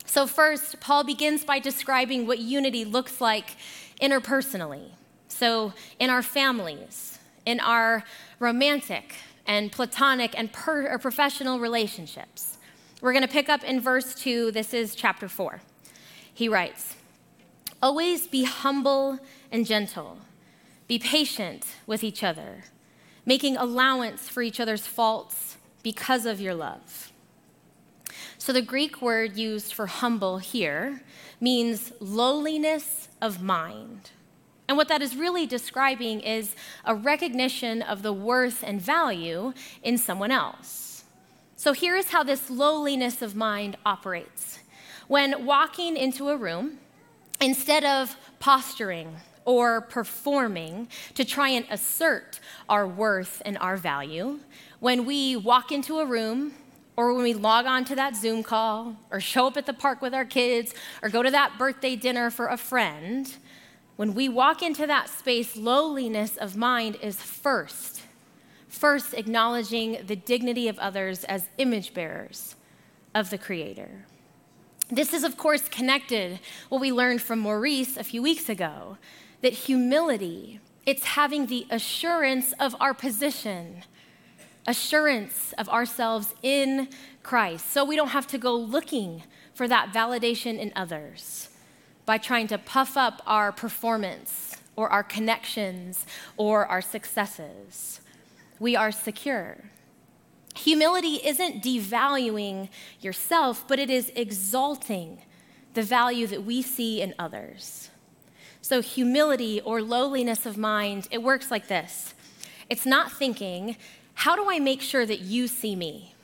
So, 0.06 0.26
first, 0.26 0.80
Paul 0.80 1.04
begins 1.04 1.44
by 1.44 1.60
describing 1.60 2.28
what 2.28 2.40
unity 2.40 2.86
looks 2.86 3.20
like 3.20 3.58
interpersonally. 4.02 4.92
So, 5.28 5.74
in 6.00 6.10
our 6.10 6.22
families, 6.22 7.20
in 7.46 7.60
our 7.60 8.06
romantic 8.40 9.16
and 9.48 9.72
platonic 9.72 10.38
and 10.38 10.51
per- 10.51 10.98
professional 11.00 11.60
relationships. 11.60 12.58
We're 13.01 13.13
going 13.13 13.25
to 13.25 13.32
pick 13.32 13.50
up 13.50 13.63
in 13.63 13.80
verse 13.80 14.13
2. 14.16 14.51
This 14.51 14.74
is 14.74 14.94
chapter 14.94 15.27
4. 15.27 15.62
He 16.34 16.50
writes 16.50 16.96
Always 17.82 18.27
be 18.27 18.44
humble 18.44 19.20
and 19.51 19.66
gentle, 19.66 20.20
be 20.88 21.00
patient 21.00 21.66
with 21.86 22.04
each 22.04 22.24
other, 22.24 22.66
making 23.25 23.56
allowance 23.56 24.27
for 24.30 24.42
each 24.42 24.60
other's 24.60 24.86
faults 24.86 25.58
because 25.84 26.25
of 26.25 26.42
your 26.42 26.54
love. 26.54 27.12
So, 28.38 28.54
the 28.54 28.62
Greek 28.62 29.01
word 29.01 29.38
used 29.38 29.74
for 29.74 29.88
humble 29.88 30.38
here 30.39 31.01
means 31.39 31.92
lowliness 32.00 33.10
of 33.22 33.42
mind. 33.42 34.12
And 34.68 34.76
what 34.76 34.90
that 34.90 35.02
is 35.02 35.16
really 35.16 35.46
describing 35.46 36.20
is 36.20 36.56
a 36.84 36.94
recognition 36.94 37.82
of 37.82 38.02
the 38.02 38.12
worth 38.12 38.64
and 38.64 38.82
value 38.82 39.54
in 39.82 39.98
someone 39.98 40.32
else. 40.32 41.06
So, 41.56 41.74
here 41.74 41.96
is 41.96 42.10
how 42.10 42.24
this 42.24 42.50
lowliness 42.50 43.22
of 43.22 43.36
mind 43.36 43.78
operates. 43.86 44.60
When 45.08 45.46
walking 45.46 45.96
into 45.96 46.30
a 46.30 46.38
room, 46.38 46.80
instead 47.40 47.86
of 47.86 48.16
posturing 48.40 49.16
or 49.46 49.82
performing 49.82 50.90
to 51.16 51.24
try 51.24 51.50
and 51.50 51.66
assert 51.72 52.40
our 52.68 52.86
worth 52.86 53.42
and 53.46 53.58
our 53.60 53.78
value, 53.78 54.40
when 54.80 55.06
we 55.06 55.36
walk 55.36 55.72
into 55.72 56.00
a 56.00 56.06
room, 56.06 56.54
or 56.98 57.14
when 57.14 57.24
we 57.24 57.34
log 57.34 57.66
on 57.66 57.86
to 57.86 57.96
that 57.96 58.16
Zoom 58.16 58.44
call, 58.44 58.98
or 59.10 59.20
show 59.20 59.48
up 59.48 59.56
at 59.56 59.66
the 59.66 59.74
park 59.74 60.02
with 60.02 60.14
our 60.14 60.26
kids, 60.26 60.74
or 61.02 61.10
go 61.10 61.24
to 61.24 61.32
that 61.32 61.58
birthday 61.58 61.96
dinner 61.96 62.30
for 62.30 62.48
a 62.48 62.58
friend, 62.58 63.36
when 63.98 64.13
we 64.13 64.30
walk 64.30 64.62
into 64.62 64.88
that 64.88 65.10
space, 65.10 65.58
lowliness 65.58 66.38
of 66.38 66.56
mind 66.56 66.98
is 67.01 67.18
first. 67.18 68.04
First, 68.70 69.16
acknowledging 69.16 70.06
the 70.06 70.16
dignity 70.16 70.68
of 70.68 70.77
others 70.77 71.24
as 71.24 71.48
image 71.58 71.96
bearers 71.96 72.56
of 73.16 73.32
the 73.32 73.39
Creator. 73.39 74.06
This 74.89 75.13
is, 75.13 75.24
of 75.24 75.36
course, 75.36 75.68
connected 75.68 76.39
what 76.70 76.80
we 76.80 76.92
learned 76.92 77.22
from 77.22 77.39
Maurice 77.39 77.98
a 77.98 78.04
few 78.04 78.22
weeks 78.22 78.50
ago 78.50 78.98
that 79.42 79.54
humility, 79.54 80.60
it's 80.86 81.04
having 81.04 81.48
the 81.48 81.66
assurance 81.70 82.54
of 82.60 82.75
our 82.80 82.94
position 82.94 83.84
assurance 84.70 85.54
of 85.58 85.70
ourselves 85.70 86.36
in 86.44 86.89
Christ. 87.24 87.72
So 87.72 87.86
we 87.86 87.96
don't 87.96 88.10
have 88.10 88.27
to 88.27 88.38
go 88.38 88.54
looking 88.54 89.24
for 89.54 89.66
that 89.70 89.94
validation 89.94 90.60
in 90.60 90.74
others 90.75 91.48
by 92.08 92.18
trying 92.18 92.48
to 92.48 92.58
puff 92.58 92.96
up 92.96 93.22
our 93.28 93.52
performance 93.52 94.56
or 94.78 94.90
our 94.90 95.04
connections 95.04 96.06
or 96.38 96.66
our 96.66 96.82
successes. 96.82 98.00
We 98.60 98.78
are 98.78 98.94
secure. 98.94 99.58
Humility 100.56 101.20
isn't 101.24 101.62
devaluing 101.62 102.70
yourself, 103.02 103.68
but 103.68 103.78
it 103.78 103.90
is 103.90 104.12
exalting 104.16 105.22
the 105.74 105.84
value 105.84 106.28
that 106.28 106.44
we 106.44 106.62
see 106.62 107.02
in 107.02 107.14
others. 107.20 107.90
So, 108.62 108.82
humility 108.82 109.60
or 109.62 109.82
lowliness 109.82 110.46
of 110.46 110.58
mind, 110.58 111.08
it 111.12 111.22
works 111.22 111.52
like 111.52 111.68
this 111.68 112.14
it's 112.70 112.86
not 112.86 113.12
thinking 113.12 113.76
how 114.14 114.36
do 114.36 114.50
I 114.50 114.60
make 114.60 114.82
sure 114.82 115.06
that 115.06 115.20
you 115.20 115.48
see 115.48 115.76
me? 115.76 116.16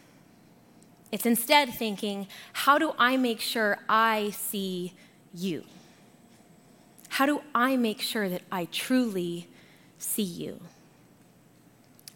It's 1.11 1.27
instead 1.27 1.71
thinking, 1.71 2.27
how 2.53 2.79
do 2.79 2.93
I 2.97 3.17
make 3.17 3.39
sure 3.39 3.77
I 3.87 4.31
see 4.31 4.93
you? 5.33 5.63
How 7.09 7.25
do 7.25 7.41
I 7.53 7.77
make 7.77 8.01
sure 8.01 8.27
that 8.29 8.41
I 8.51 8.65
truly 8.65 9.47
see 9.97 10.23
you? 10.23 10.59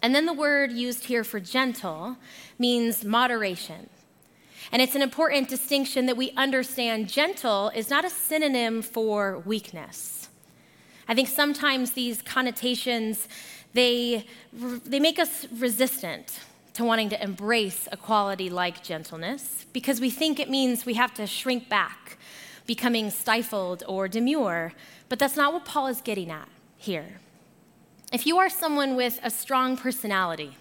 And 0.01 0.13
then 0.13 0.25
the 0.25 0.33
word 0.33 0.71
used 0.71 1.05
here 1.05 1.23
for 1.23 1.39
gentle 1.39 2.17
means 2.57 3.03
moderation. 3.03 3.89
And 4.71 4.81
it's 4.81 4.95
an 4.95 5.01
important 5.01 5.49
distinction 5.49 6.05
that 6.07 6.17
we 6.17 6.31
understand 6.31 7.09
gentle 7.09 7.69
is 7.73 7.89
not 7.89 8.05
a 8.05 8.09
synonym 8.09 8.81
for 8.81 9.39
weakness. 9.39 10.29
I 11.07 11.15
think 11.15 11.29
sometimes 11.29 11.91
these 11.91 12.21
connotations 12.21 13.27
they, 13.73 14.25
they 14.53 14.99
make 14.99 15.19
us 15.19 15.45
resistant 15.51 16.39
to 16.73 16.83
wanting 16.83 17.09
to 17.09 17.23
embrace 17.23 17.87
a 17.91 17.97
quality 17.97 18.49
like 18.49 18.83
gentleness 18.83 19.65
because 19.73 20.01
we 20.01 20.09
think 20.09 20.39
it 20.39 20.49
means 20.49 20.85
we 20.85 20.95
have 20.95 21.13
to 21.15 21.27
shrink 21.27 21.69
back, 21.69 22.17
becoming 22.67 23.09
stifled 23.09 23.83
or 23.87 24.07
demure. 24.07 24.73
But 25.09 25.17
that's 25.17 25.35
not 25.35 25.53
what 25.53 25.65
Paul 25.65 25.87
is 25.87 26.01
getting 26.01 26.29
at 26.29 26.47
here. 26.77 27.19
If 28.13 28.27
you 28.27 28.37
are 28.37 28.49
someone 28.49 28.95
with 28.95 29.19
a 29.23 29.31
strong 29.31 29.75
personality, 29.75 30.55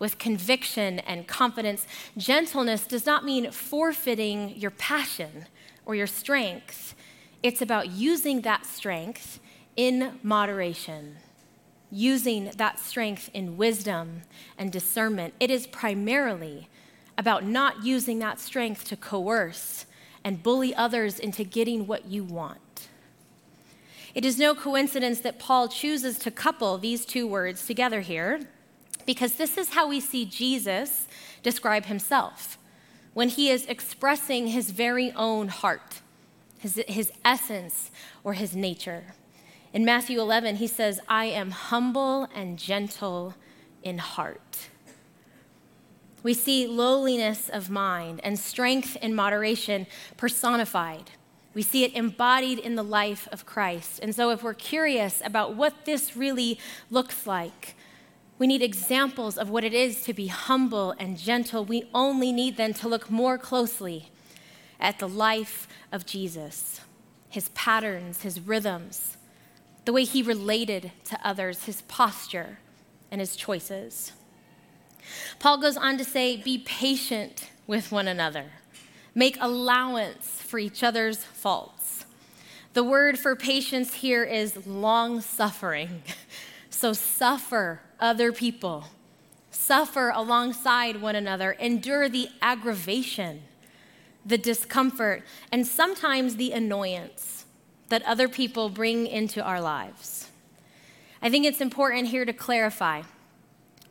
with 0.00 0.18
conviction 0.18 0.98
and 0.98 1.28
confidence, 1.28 1.86
gentleness 2.16 2.86
does 2.86 3.06
not 3.06 3.24
mean 3.24 3.52
forfeiting 3.52 4.56
your 4.56 4.72
passion 4.72 5.46
or 5.86 5.94
your 5.94 6.08
strength. 6.08 6.94
It's 7.42 7.62
about 7.62 7.90
using 7.90 8.40
that 8.40 8.66
strength 8.66 9.38
in 9.76 10.18
moderation 10.22 11.18
using 11.94 12.50
that 12.56 12.80
strength 12.80 13.30
in 13.32 13.56
wisdom 13.56 14.22
and 14.58 14.72
discernment. 14.72 15.32
It 15.38 15.48
is 15.48 15.68
primarily 15.68 16.68
about 17.16 17.44
not 17.44 17.84
using 17.84 18.18
that 18.18 18.40
strength 18.40 18.84
to 18.86 18.96
coerce 18.96 19.86
and 20.24 20.42
bully 20.42 20.74
others 20.74 21.18
into 21.18 21.44
getting 21.44 21.86
what 21.86 22.06
you 22.06 22.24
want. 22.24 22.88
It 24.14 24.24
is 24.24 24.38
no 24.38 24.54
coincidence 24.54 25.20
that 25.20 25.38
Paul 25.38 25.68
chooses 25.68 26.18
to 26.20 26.30
couple 26.30 26.78
these 26.78 27.04
two 27.04 27.26
words 27.26 27.66
together 27.66 28.00
here, 28.00 28.40
because 29.06 29.34
this 29.34 29.58
is 29.58 29.70
how 29.70 29.88
we 29.88 30.00
see 30.00 30.24
Jesus 30.24 31.06
describe 31.42 31.86
himself 31.86 32.56
when 33.12 33.28
he 33.28 33.50
is 33.50 33.66
expressing 33.66 34.48
his 34.48 34.70
very 34.70 35.12
own 35.12 35.48
heart, 35.48 36.00
his, 36.58 36.82
his 36.88 37.12
essence, 37.24 37.90
or 38.24 38.32
his 38.32 38.56
nature. 38.56 39.14
In 39.72 39.84
Matthew 39.84 40.20
11, 40.20 40.56
he 40.56 40.66
says, 40.66 41.00
I 41.08 41.26
am 41.26 41.50
humble 41.50 42.28
and 42.34 42.58
gentle 42.58 43.34
in 43.82 43.98
heart. 43.98 44.68
We 46.24 46.32
see 46.32 46.66
lowliness 46.66 47.50
of 47.50 47.68
mind 47.68 48.20
and 48.24 48.38
strength 48.38 48.96
in 48.96 49.14
moderation 49.14 49.86
personified. 50.16 51.10
We 51.52 51.60
see 51.60 51.84
it 51.84 51.94
embodied 51.94 52.58
in 52.58 52.76
the 52.76 52.82
life 52.82 53.28
of 53.30 53.44
Christ. 53.44 54.00
And 54.02 54.14
so, 54.14 54.30
if 54.30 54.42
we're 54.42 54.54
curious 54.54 55.20
about 55.22 55.54
what 55.54 55.84
this 55.84 56.16
really 56.16 56.58
looks 56.90 57.26
like, 57.26 57.76
we 58.38 58.46
need 58.46 58.62
examples 58.62 59.36
of 59.36 59.50
what 59.50 59.64
it 59.64 59.74
is 59.74 60.02
to 60.04 60.14
be 60.14 60.28
humble 60.28 60.94
and 60.98 61.18
gentle. 61.18 61.64
We 61.64 61.84
only 61.94 62.32
need 62.32 62.56
then 62.56 62.72
to 62.74 62.88
look 62.88 63.10
more 63.10 63.36
closely 63.36 64.10
at 64.80 64.98
the 64.98 65.08
life 65.08 65.68
of 65.92 66.06
Jesus, 66.06 66.80
his 67.28 67.50
patterns, 67.50 68.22
his 68.22 68.40
rhythms, 68.40 69.18
the 69.84 69.92
way 69.92 70.04
he 70.04 70.22
related 70.22 70.90
to 71.04 71.20
others, 71.22 71.64
his 71.64 71.82
posture, 71.82 72.60
and 73.10 73.20
his 73.20 73.36
choices. 73.36 74.12
Paul 75.38 75.58
goes 75.58 75.76
on 75.76 75.98
to 75.98 76.04
say, 76.04 76.36
Be 76.36 76.58
patient 76.58 77.50
with 77.66 77.92
one 77.92 78.08
another, 78.08 78.46
make 79.14 79.36
allowance 79.40 80.40
for 80.40 80.58
each 80.58 80.82
other's 80.82 81.24
faults. 81.24 82.04
The 82.74 82.84
word 82.84 83.18
for 83.18 83.36
patience 83.36 83.94
here 83.94 84.24
is 84.24 84.66
long 84.66 85.20
suffering. 85.20 86.02
So 86.74 86.92
suffer 86.92 87.80
other 88.00 88.32
people, 88.32 88.86
suffer 89.52 90.10
alongside 90.10 91.00
one 91.00 91.14
another, 91.14 91.52
endure 91.52 92.08
the 92.08 92.28
aggravation, 92.42 93.42
the 94.26 94.36
discomfort, 94.36 95.22
and 95.52 95.64
sometimes 95.66 96.34
the 96.34 96.50
annoyance 96.50 97.44
that 97.90 98.02
other 98.02 98.28
people 98.28 98.70
bring 98.70 99.06
into 99.06 99.40
our 99.40 99.60
lives. 99.60 100.30
I 101.22 101.30
think 101.30 101.46
it's 101.46 101.60
important 101.60 102.08
here 102.08 102.24
to 102.24 102.32
clarify 102.32 103.02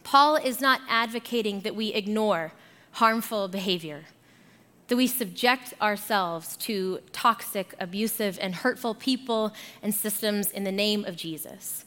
Paul 0.03 0.35
is 0.35 0.61
not 0.61 0.81
advocating 0.87 1.61
that 1.61 1.75
we 1.75 1.93
ignore 1.93 2.53
harmful 2.91 3.47
behavior, 3.47 4.05
that 4.87 4.95
we 4.95 5.07
subject 5.07 5.73
ourselves 5.81 6.55
to 6.57 6.99
toxic, 7.11 7.73
abusive, 7.79 8.37
and 8.41 8.55
hurtful 8.55 8.93
people 8.93 9.53
and 9.81 9.93
systems 9.95 10.51
in 10.51 10.63
the 10.63 10.71
name 10.71 11.05
of 11.05 11.15
Jesus. 11.15 11.85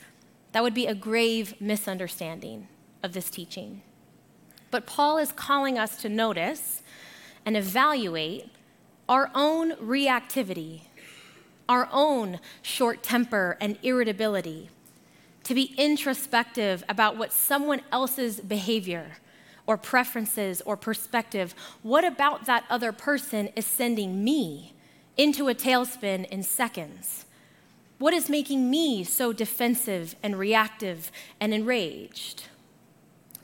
That 0.53 0.63
would 0.63 0.75
be 0.75 0.87
a 0.87 0.95
grave 0.95 1.55
misunderstanding 1.61 2.69
of 3.03 3.13
this 3.13 3.31
teaching. 3.31 3.83
But 4.71 4.87
Paul 4.87 5.19
is 5.19 5.31
calling 5.33 5.79
us 5.79 6.01
to 6.03 6.09
notice 6.09 6.83
and 7.45 7.57
evaluate 7.57 8.51
our 9.09 9.31
own 9.35 9.73
reactivity, 9.77 10.81
our 11.69 11.89
own 11.93 12.41
short 12.63 13.03
temper 13.03 13.57
and 13.61 13.79
irritability 13.83 14.71
to 15.47 15.55
be 15.55 15.75
introspective 15.79 16.83
about 16.89 17.17
what 17.17 17.33
someone 17.33 17.81
else's 17.93 18.41
behavior 18.41 19.13
or 19.65 19.77
preferences 19.77 20.61
or 20.63 20.77
perspective, 20.77 21.55
what 21.83 22.05
about 22.05 22.47
that 22.47 22.65
other 22.69 22.91
person 22.91 23.49
is 23.55 23.65
sending 23.65 24.25
me 24.25 24.75
into 25.17 25.47
a 25.47 25.55
tailspin 25.55 26.29
in 26.31 26.43
seconds? 26.43 27.27
What 27.99 28.13
is 28.13 28.29
making 28.29 28.69
me 28.69 29.05
so 29.05 29.33
defensive 29.33 30.17
and 30.21 30.37
reactive 30.37 31.13
and 31.39 31.55
enraged? 31.55 32.49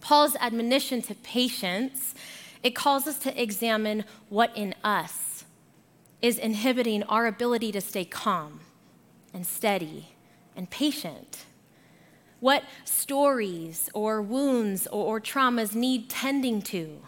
Paul's 0.00 0.35
admonition 0.40 1.02
to 1.02 1.14
patience, 1.14 2.16
it 2.64 2.75
calls 2.75 3.06
us 3.06 3.18
to 3.21 3.40
examine 3.40 4.04
what 4.28 4.50
in 4.56 4.75
us 4.82 5.44
is 6.21 6.37
inhibiting 6.37 7.04
our 7.04 7.28
ability 7.28 7.71
to 7.71 7.80
stay 7.80 8.04
calm 8.04 8.59
and 9.32 9.47
steady 9.47 10.09
and 10.56 10.68
patient. 10.68 11.44
What 12.43 12.65
stories 12.85 13.89
or 13.95 14.21
wounds 14.21 14.89
or, 14.89 15.15
or 15.15 15.21
traumas 15.21 15.77
need 15.77 16.11
tending 16.11 16.61
to 16.63 17.01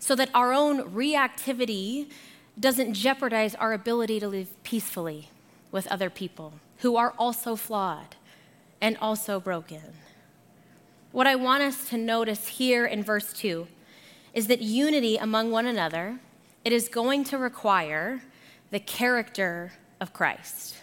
so 0.00 0.16
that 0.16 0.28
our 0.34 0.52
own 0.52 0.90
reactivity 0.90 2.10
doesn't 2.58 2.94
jeopardize 2.94 3.54
our 3.54 3.72
ability 3.72 4.18
to 4.18 4.26
live 4.26 4.60
peacefully 4.64 5.30
with 5.70 5.86
other 5.86 6.10
people 6.10 6.54
who 6.78 6.96
are 6.96 7.14
also 7.16 7.54
flawed 7.54 8.16
and 8.80 8.96
also 9.00 9.38
broken. 9.38 9.82
What 11.12 11.28
I 11.28 11.36
want 11.36 11.62
us 11.62 11.88
to 11.90 11.96
notice 11.96 12.48
here 12.48 12.86
in 12.86 13.04
verse 13.04 13.32
2 13.34 13.68
is 14.34 14.48
that 14.48 14.62
unity 14.62 15.16
among 15.16 15.52
one 15.52 15.66
another, 15.66 16.18
it 16.64 16.72
is 16.72 16.88
going 16.88 17.22
to 17.22 17.38
require 17.38 18.20
the 18.72 18.80
character 18.80 19.74
of 20.00 20.12
Christ. 20.12 20.78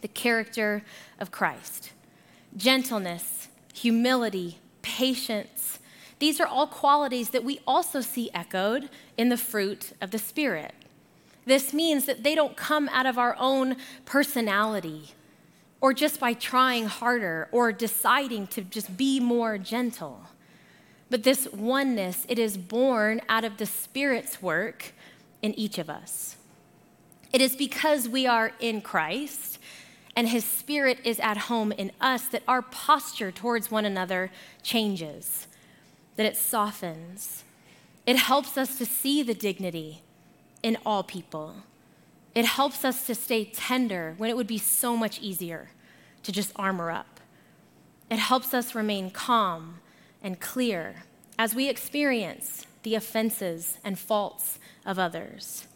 The 0.00 0.06
character 0.06 0.84
of 1.18 1.32
Christ 1.32 1.90
gentleness, 2.56 3.48
humility, 3.72 4.58
patience. 4.82 5.78
These 6.18 6.40
are 6.40 6.46
all 6.46 6.66
qualities 6.66 7.30
that 7.30 7.44
we 7.44 7.60
also 7.66 8.00
see 8.00 8.30
echoed 8.32 8.88
in 9.16 9.28
the 9.28 9.36
fruit 9.36 9.92
of 10.00 10.10
the 10.10 10.18
Spirit. 10.18 10.72
This 11.46 11.72
means 11.72 12.06
that 12.06 12.22
they 12.22 12.34
don't 12.34 12.56
come 12.56 12.88
out 12.90 13.06
of 13.06 13.18
our 13.18 13.36
own 13.38 13.76
personality 14.04 15.12
or 15.80 15.92
just 15.92 16.18
by 16.18 16.32
trying 16.32 16.86
harder 16.86 17.48
or 17.52 17.70
deciding 17.72 18.46
to 18.46 18.62
just 18.62 18.96
be 18.96 19.20
more 19.20 19.58
gentle. 19.58 20.22
But 21.10 21.24
this 21.24 21.46
oneness, 21.52 22.24
it 22.28 22.38
is 22.38 22.56
born 22.56 23.20
out 23.28 23.44
of 23.44 23.58
the 23.58 23.66
Spirit's 23.66 24.40
work 24.40 24.94
in 25.42 25.52
each 25.58 25.76
of 25.76 25.90
us. 25.90 26.36
It 27.32 27.42
is 27.42 27.54
because 27.54 28.08
we 28.08 28.26
are 28.26 28.52
in 28.60 28.80
Christ 28.80 29.53
and 30.16 30.28
his 30.28 30.44
spirit 30.44 30.98
is 31.04 31.18
at 31.20 31.36
home 31.36 31.72
in 31.72 31.90
us, 32.00 32.26
that 32.28 32.42
our 32.46 32.62
posture 32.62 33.32
towards 33.32 33.70
one 33.70 33.84
another 33.84 34.30
changes, 34.62 35.46
that 36.16 36.26
it 36.26 36.36
softens. 36.36 37.44
It 38.06 38.16
helps 38.16 38.56
us 38.56 38.78
to 38.78 38.86
see 38.86 39.22
the 39.22 39.34
dignity 39.34 40.02
in 40.62 40.76
all 40.86 41.02
people. 41.02 41.56
It 42.34 42.44
helps 42.44 42.84
us 42.84 43.06
to 43.06 43.14
stay 43.14 43.44
tender 43.44 44.14
when 44.18 44.30
it 44.30 44.36
would 44.36 44.46
be 44.46 44.58
so 44.58 44.96
much 44.96 45.20
easier 45.20 45.70
to 46.22 46.32
just 46.32 46.52
armor 46.56 46.90
up. 46.90 47.20
It 48.10 48.18
helps 48.18 48.54
us 48.54 48.74
remain 48.74 49.10
calm 49.10 49.80
and 50.22 50.40
clear 50.40 51.04
as 51.38 51.54
we 51.54 51.68
experience 51.68 52.66
the 52.82 52.94
offenses 52.94 53.78
and 53.84 53.98
faults 53.98 54.58
of 54.84 54.98
others. 54.98 55.66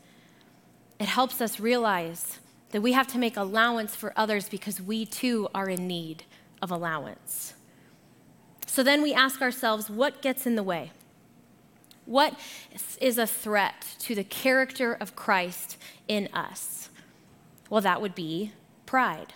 It 0.99 1.07
helps 1.07 1.41
us 1.41 1.61
realize 1.61 2.39
that 2.71 2.83
we 2.83 2.93
have 2.93 3.07
to 3.09 3.19
make 3.19 3.37
allowance 3.37 3.95
for 3.97 4.13
others 4.17 4.49
because 4.49 4.81
we 4.81 5.07
too 5.07 5.49
are 5.55 5.69
in 5.69 5.87
need 5.87 6.25
of 6.61 6.71
allowance. 6.71 7.55
So 8.67 8.83
then 8.83 9.03
we 9.03 9.15
ask 9.15 9.41
ourselves 9.41 9.89
what 9.89 10.23
gets 10.23 10.47
in 10.47 10.55
the 10.55 10.63
way? 10.63 10.93
What 12.05 12.39
is 13.01 13.19
a 13.19 13.27
threat 13.27 13.97
to 14.01 14.15
the 14.15 14.25
character 14.25 14.95
of 14.95 15.17
Christ 15.17 15.77
in 16.07 16.29
us? 16.33 16.89
Well, 17.71 17.81
that 17.83 18.01
would 18.01 18.15
be 18.15 18.53
pride. 18.87 19.35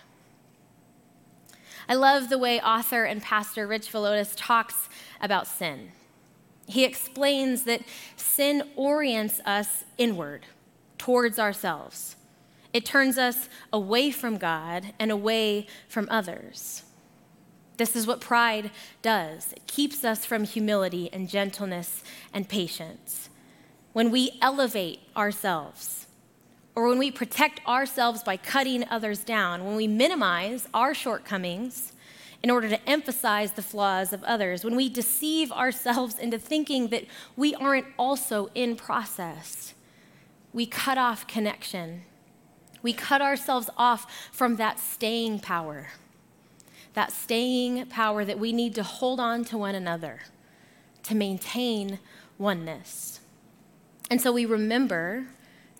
I 1.87 1.95
love 1.95 2.29
the 2.29 2.37
way 2.37 2.59
author 2.61 3.03
and 3.03 3.21
pastor 3.21 3.67
Rich 3.67 3.91
Villodas 3.91 4.33
talks 4.35 4.89
about 5.21 5.47
sin. 5.47 5.91
He 6.65 6.85
explains 6.85 7.63
that 7.63 7.81
sin 8.15 8.63
orients 8.75 9.41
us 9.45 9.83
inward, 9.97 10.45
towards 10.97 11.37
ourselves. 11.37 12.15
It 12.73 12.85
turns 12.85 13.19
us 13.19 13.47
away 13.71 14.09
from 14.09 14.37
God 14.37 14.93
and 14.99 15.11
away 15.11 15.67
from 15.87 16.07
others. 16.09 16.83
This 17.77 17.95
is 17.95 18.05
what 18.05 18.21
pride 18.21 18.71
does 19.01 19.53
it 19.53 19.65
keeps 19.67 20.03
us 20.03 20.25
from 20.25 20.43
humility 20.43 21.09
and 21.13 21.29
gentleness 21.29 22.03
and 22.33 22.49
patience. 22.49 23.29
When 23.93 24.09
we 24.09 24.37
elevate 24.41 25.01
ourselves, 25.15 26.07
or 26.75 26.87
when 26.87 26.97
we 26.97 27.11
protect 27.11 27.65
ourselves 27.67 28.23
by 28.23 28.37
cutting 28.37 28.87
others 28.89 29.23
down, 29.23 29.63
when 29.63 29.75
we 29.75 29.87
minimize 29.87 30.67
our 30.73 30.95
shortcomings 30.95 31.93
in 32.41 32.49
order 32.49 32.67
to 32.67 32.89
emphasize 32.89 33.51
the 33.51 33.61
flaws 33.61 34.11
of 34.11 34.23
others, 34.23 34.63
when 34.63 34.75
we 34.75 34.89
deceive 34.89 35.51
ourselves 35.51 36.17
into 36.17 36.39
thinking 36.39 36.87
that 36.87 37.05
we 37.35 37.53
aren't 37.53 37.85
also 37.97 38.49
in 38.55 38.75
process, 38.75 39.75
we 40.51 40.65
cut 40.65 40.97
off 40.97 41.27
connection 41.27 42.03
we 42.83 42.93
cut 42.93 43.21
ourselves 43.21 43.69
off 43.77 44.29
from 44.31 44.57
that 44.57 44.79
staying 44.79 45.39
power, 45.39 45.87
that 46.93 47.11
staying 47.11 47.87
power 47.87 48.23
that 48.23 48.37
we 48.37 48.53
need 48.53 48.75
to 48.75 48.83
hold 48.83 49.19
on 49.19 49.43
to 49.45 49.57
one 49.57 49.73
another 49.73 50.19
to 51.03 51.15
maintain 51.15 51.97
oneness. 52.37 53.21
And 54.11 54.21
so 54.21 54.31
we 54.31 54.45
remember 54.45 55.25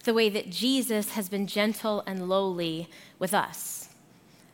the 0.05 0.13
way 0.13 0.29
that 0.29 0.49
Jesus 0.49 1.11
has 1.11 1.29
been 1.29 1.45
gentle 1.45 2.03
and 2.07 2.27
lowly 2.27 2.89
with 3.19 3.33
us, 3.33 3.89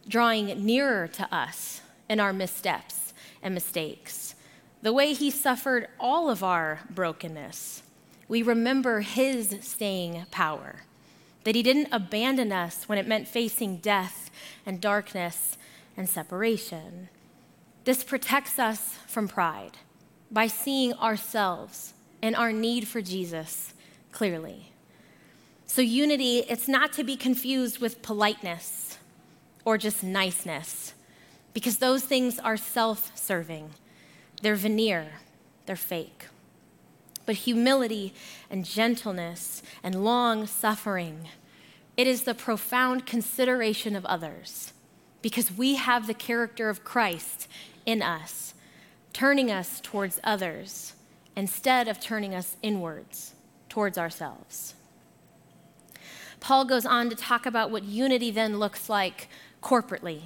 drawing 0.08 0.66
nearer 0.66 1.08
to 1.08 1.34
us 1.34 1.82
in 2.10 2.20
our 2.20 2.34
missteps 2.34 3.14
and 3.42 3.54
mistakes, 3.54 4.36
the 4.82 4.94
way 4.94 5.14
he 5.14 5.30
suffered 5.30 5.88
all 6.00 6.30
of 6.30 6.44
our 6.44 6.82
brokenness. 6.90 7.84
We 8.28 8.42
remember 8.42 9.02
his 9.02 9.56
staying 9.62 10.26
power 10.32 10.82
that 11.44 11.56
He 11.56 11.64
didn't 11.64 11.90
abandon 11.92 12.52
us 12.52 12.88
when 12.88 12.98
it 12.98 13.08
meant 13.08 13.28
facing 13.28 13.78
death 13.78 14.30
and 14.66 14.82
darkness 14.82 15.58
and 15.96 16.10
separation. 16.10 17.10
This 17.86 18.04
protects 18.04 18.60
us 18.60 18.96
from 19.08 19.28
pride 19.28 19.78
by 20.32 20.48
seeing 20.48 20.94
ourselves 20.94 21.94
and 22.22 22.36
our 22.36 22.52
need 22.52 22.88
for 22.88 23.02
Jesus 23.02 23.74
clearly. 24.12 24.72
So, 25.66 25.82
unity, 25.82 26.40
it's 26.40 26.68
not 26.68 26.94
to 26.94 27.04
be 27.04 27.16
confused 27.16 27.80
with 27.80 28.02
politeness 28.02 28.98
or 29.66 29.78
just 29.78 30.04
niceness, 30.04 30.94
because 31.54 31.78
those 31.78 32.04
things 32.04 32.40
are 32.40 32.58
self 32.58 33.12
serving. 33.16 33.70
They're 34.42 34.56
veneer, 34.56 35.08
they're 35.66 35.76
fake 35.76 36.26
but 37.30 37.36
humility 37.36 38.12
and 38.50 38.66
gentleness 38.66 39.62
and 39.84 40.04
long 40.04 40.48
suffering. 40.48 41.28
It 41.96 42.08
is 42.08 42.24
the 42.24 42.34
profound 42.34 43.06
consideration 43.06 43.96
of 43.96 44.04
others 44.08 44.74
because 45.22 45.52
we 45.52 45.76
have 45.76 46.08
the 46.08 46.16
character 46.16 46.70
of 46.72 46.84
Christ 46.84 47.48
in 47.86 48.02
us 48.02 48.56
turning 49.14 49.52
us 49.52 49.80
towards 49.80 50.20
others 50.24 50.94
instead 51.36 51.88
of 51.88 52.00
turning 52.00 52.34
us 52.34 52.58
inwards 52.64 53.36
towards 53.70 54.00
ourselves. 54.00 54.74
Paul 56.40 56.66
goes 56.66 56.84
on 56.84 57.12
to 57.12 57.16
talk 57.16 57.46
about 57.46 57.70
what 57.70 57.84
unity 57.84 58.32
then 58.32 58.58
looks 58.58 58.90
like 58.90 59.30
corporately 59.62 60.22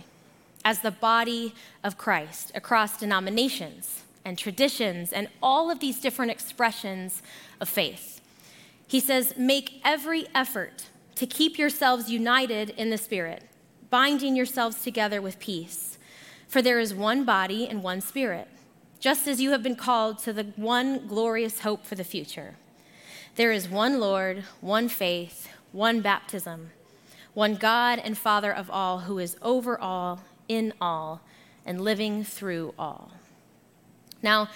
as 0.63 0.80
the 0.80 0.92
body 0.92 1.54
of 1.84 1.98
Christ 1.98 2.54
across 2.56 2.98
denominations 2.98 4.03
and 4.26 4.38
traditions 4.38 5.12
and 5.12 5.28
all 5.42 5.70
of 5.70 5.80
these 5.80 6.00
different 6.00 6.32
expressions 6.32 7.22
of 7.60 7.70
faith. 7.70 8.22
He 8.88 9.00
says, 9.00 9.34
Make 9.38 9.82
every 9.84 10.28
effort 10.34 10.88
to 11.16 11.26
keep 11.26 11.58
yourselves 11.58 12.10
united 12.10 12.72
in 12.72 12.90
the 12.90 12.98
Spirit, 12.98 13.44
binding 13.90 14.36
yourselves 14.36 14.82
together 14.82 15.22
with 15.22 15.40
peace. 15.40 15.98
For 16.48 16.62
there 16.62 16.80
is 16.80 16.94
one 16.94 17.24
body 17.24 17.68
and 17.68 17.84
one 17.84 18.02
Spirit, 18.02 18.48
just 19.00 19.28
as 19.28 19.42
you 19.42 19.52
have 19.52 19.64
been 19.64 19.76
called 19.76 20.20
to 20.20 20.34
the 20.34 20.44
one 20.56 21.08
glorious 21.08 21.62
hope 21.62 21.86
for 21.86 21.96
the 21.96 22.04
future. 22.04 22.56
There 23.36 23.52
is 23.52 23.68
one 23.68 24.00
Lord, 24.00 24.44
one 24.62 24.88
faith, 24.88 25.50
one 25.72 26.02
baptism, 26.02 26.70
one 27.34 27.56
God 27.56 28.00
and 28.04 28.16
Father 28.16 28.54
of 28.54 28.70
all, 28.70 29.00
who 29.00 29.18
is 29.18 29.38
over 29.42 29.80
all, 29.80 30.22
in 30.48 30.74
all, 30.80 31.22
and 31.66 31.82
living 31.82 32.24
through 32.24 32.76
all. 32.78 33.12
Now, 34.24 34.50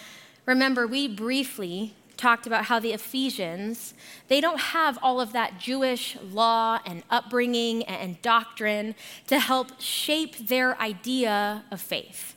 remember, 0.46 0.88
we 0.88 1.08
briefly 1.08 1.94
talked 2.16 2.48
about 2.48 2.66
how 2.66 2.80
the 2.80 2.94
Ephesians, 2.94 3.94
they 4.28 4.42
don't 4.42 4.60
have 4.60 4.98
all 5.04 5.22
of 5.22 5.34
that 5.34 5.60
Jewish 5.60 6.18
law 6.32 6.80
and 6.86 7.04
upbringing 7.12 7.84
and 7.84 8.20
doctrine 8.24 8.96
to 9.28 9.40
help 9.40 9.80
shape 9.80 10.48
their 10.48 10.80
idea 10.82 11.64
of 11.70 11.80
faith. 11.80 12.36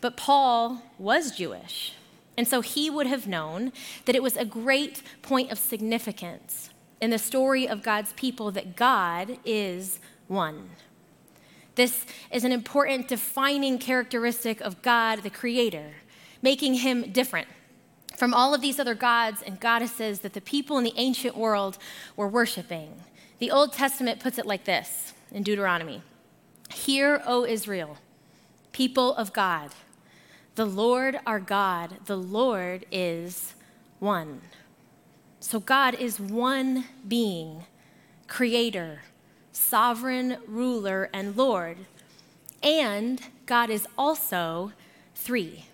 But 0.00 0.16
Paul 0.16 0.82
was 0.98 1.36
Jewish. 1.36 1.94
And 2.36 2.48
so 2.48 2.62
he 2.62 2.88
would 2.88 3.06
have 3.06 3.26
known 3.26 3.72
that 4.06 4.16
it 4.16 4.22
was 4.22 4.36
a 4.36 4.44
great 4.44 5.02
point 5.20 5.52
of 5.52 5.58
significance 5.58 6.70
in 7.00 7.10
the 7.10 7.18
story 7.18 7.68
of 7.68 7.82
God's 7.82 8.14
people 8.14 8.50
that 8.52 8.74
God 8.74 9.38
is 9.44 10.00
one. 10.28 10.70
This 11.74 12.06
is 12.30 12.44
an 12.44 12.52
important 12.52 13.08
defining 13.08 13.78
characteristic 13.78 14.60
of 14.60 14.80
God, 14.82 15.22
the 15.22 15.30
Creator, 15.30 15.92
making 16.42 16.74
him 16.74 17.10
different 17.12 17.48
from 18.16 18.34
all 18.34 18.54
of 18.54 18.60
these 18.60 18.78
other 18.78 18.94
gods 18.94 19.42
and 19.42 19.58
goddesses 19.58 20.20
that 20.20 20.32
the 20.32 20.40
people 20.40 20.78
in 20.78 20.84
the 20.84 20.92
ancient 20.96 21.36
world 21.36 21.78
were 22.16 22.28
worshiping. 22.28 23.02
The 23.38 23.50
Old 23.50 23.72
Testament 23.72 24.20
puts 24.20 24.38
it 24.38 24.46
like 24.46 24.64
this 24.64 25.14
in 25.30 25.42
Deuteronomy 25.42 26.02
Hear, 26.72 27.22
O 27.26 27.44
Israel, 27.44 27.98
people 28.72 29.14
of 29.16 29.32
God. 29.32 29.70
The 30.54 30.66
Lord 30.66 31.18
our 31.26 31.40
God, 31.40 31.96
the 32.04 32.16
Lord 32.16 32.84
is 32.92 33.54
one. 33.98 34.42
So 35.40 35.58
God 35.58 35.94
is 35.94 36.20
one 36.20 36.84
being, 37.08 37.64
creator, 38.28 39.00
sovereign, 39.50 40.36
ruler, 40.46 41.10
and 41.12 41.36
Lord. 41.36 41.78
And 42.62 43.20
God 43.46 43.70
is 43.70 43.86
also 43.98 44.72
three 45.14 45.64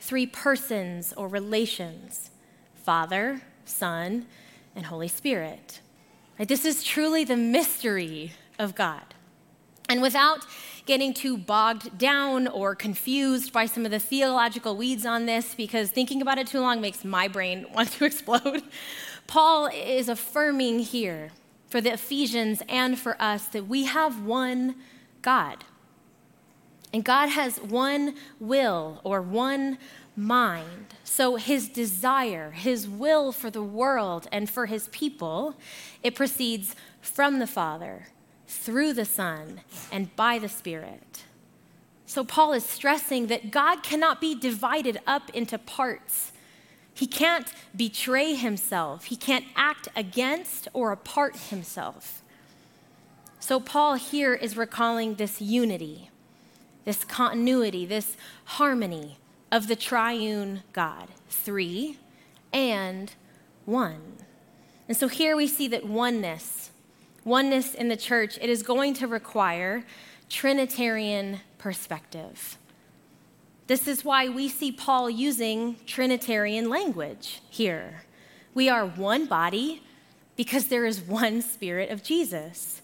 three 0.00 0.26
persons 0.26 1.12
or 1.16 1.28
relations 1.28 2.30
Father, 2.74 3.42
Son, 3.64 4.26
and 4.74 4.86
Holy 4.86 5.08
Spirit. 5.08 5.80
This 6.38 6.64
is 6.64 6.82
truly 6.84 7.24
the 7.24 7.36
mystery 7.36 8.32
of 8.58 8.74
God. 8.74 9.14
And 9.88 10.00
without 10.00 10.46
getting 10.86 11.12
too 11.12 11.36
bogged 11.36 11.98
down 11.98 12.46
or 12.48 12.74
confused 12.74 13.52
by 13.52 13.66
some 13.66 13.84
of 13.84 13.90
the 13.90 13.98
theological 13.98 14.76
weeds 14.76 15.04
on 15.04 15.26
this 15.26 15.54
because 15.54 15.90
thinking 15.90 16.22
about 16.22 16.38
it 16.38 16.46
too 16.46 16.60
long 16.60 16.80
makes 16.80 17.04
my 17.04 17.28
brain 17.28 17.66
want 17.74 17.92
to 17.92 18.04
explode. 18.04 18.62
Paul 19.26 19.66
is 19.66 20.08
affirming 20.08 20.78
here 20.78 21.30
for 21.68 21.80
the 21.80 21.92
Ephesians 21.92 22.62
and 22.68 22.98
for 22.98 23.20
us 23.20 23.46
that 23.48 23.66
we 23.66 23.84
have 23.84 24.22
one 24.22 24.76
God. 25.20 25.64
And 26.92 27.04
God 27.04 27.28
has 27.28 27.58
one 27.58 28.14
will 28.40 29.00
or 29.04 29.20
one 29.20 29.78
mind. 30.16 30.94
So 31.04 31.36
his 31.36 31.68
desire, 31.68 32.50
his 32.52 32.88
will 32.88 33.30
for 33.32 33.50
the 33.50 33.62
world 33.62 34.26
and 34.32 34.48
for 34.48 34.66
his 34.66 34.88
people, 34.88 35.54
it 36.02 36.14
proceeds 36.14 36.74
from 37.00 37.38
the 37.38 37.46
Father 37.46 38.06
through 38.48 38.94
the 38.94 39.04
Son, 39.04 39.60
and 39.92 40.14
by 40.16 40.38
the 40.38 40.48
Spirit. 40.48 41.24
So, 42.06 42.24
Paul 42.24 42.54
is 42.54 42.64
stressing 42.64 43.26
that 43.26 43.50
God 43.50 43.82
cannot 43.82 44.20
be 44.20 44.34
divided 44.34 44.98
up 45.06 45.28
into 45.30 45.58
parts. 45.58 46.32
He 46.94 47.06
can't 47.06 47.52
betray 47.76 48.34
himself, 48.34 49.04
he 49.04 49.16
can't 49.16 49.44
act 49.54 49.88
against 49.94 50.68
or 50.72 50.90
apart 50.90 51.36
himself. 51.36 52.22
So, 53.38 53.60
Paul 53.60 53.94
here 53.94 54.34
is 54.34 54.56
recalling 54.56 55.16
this 55.16 55.42
unity, 55.42 56.10
this 56.84 57.04
continuity, 57.04 57.86
this 57.86 58.16
harmony 58.44 59.18
of 59.50 59.68
the 59.68 59.76
triune 59.76 60.62
God 60.72 61.08
three 61.28 61.98
and 62.52 63.12
one. 63.64 64.16
And 64.86 64.96
so 64.96 65.08
here 65.08 65.36
we 65.36 65.46
see 65.46 65.68
that 65.68 65.86
oneness 65.86 66.70
oneness 67.28 67.74
in 67.74 67.88
the 67.88 67.96
church, 67.96 68.38
it 68.40 68.48
is 68.48 68.62
going 68.62 68.94
to 68.94 69.06
require 69.06 69.84
Trinitarian 70.28 71.40
perspective. 71.58 72.56
This 73.66 73.86
is 73.86 74.04
why 74.04 74.28
we 74.28 74.48
see 74.48 74.72
Paul 74.72 75.10
using 75.10 75.76
Trinitarian 75.86 76.70
language 76.70 77.42
here. 77.50 78.04
We 78.54 78.68
are 78.70 78.86
one 78.86 79.26
body 79.26 79.82
because 80.36 80.68
there 80.68 80.86
is 80.86 81.02
one 81.02 81.42
Spirit 81.42 81.90
of 81.90 82.02
Jesus. 82.02 82.80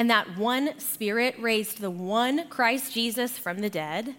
And 0.00 0.08
that 0.08 0.38
one 0.38 0.78
Spirit 0.78 1.34
raised 1.38 1.82
the 1.82 1.90
one 1.90 2.48
Christ 2.48 2.94
Jesus 2.94 3.36
from 3.36 3.58
the 3.58 3.68
dead. 3.68 4.14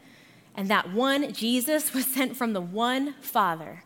And 0.56 0.68
that 0.68 0.94
one 0.94 1.34
Jesus 1.34 1.92
was 1.92 2.06
sent 2.06 2.38
from 2.38 2.54
the 2.54 2.62
one 2.62 3.16
Father, 3.20 3.84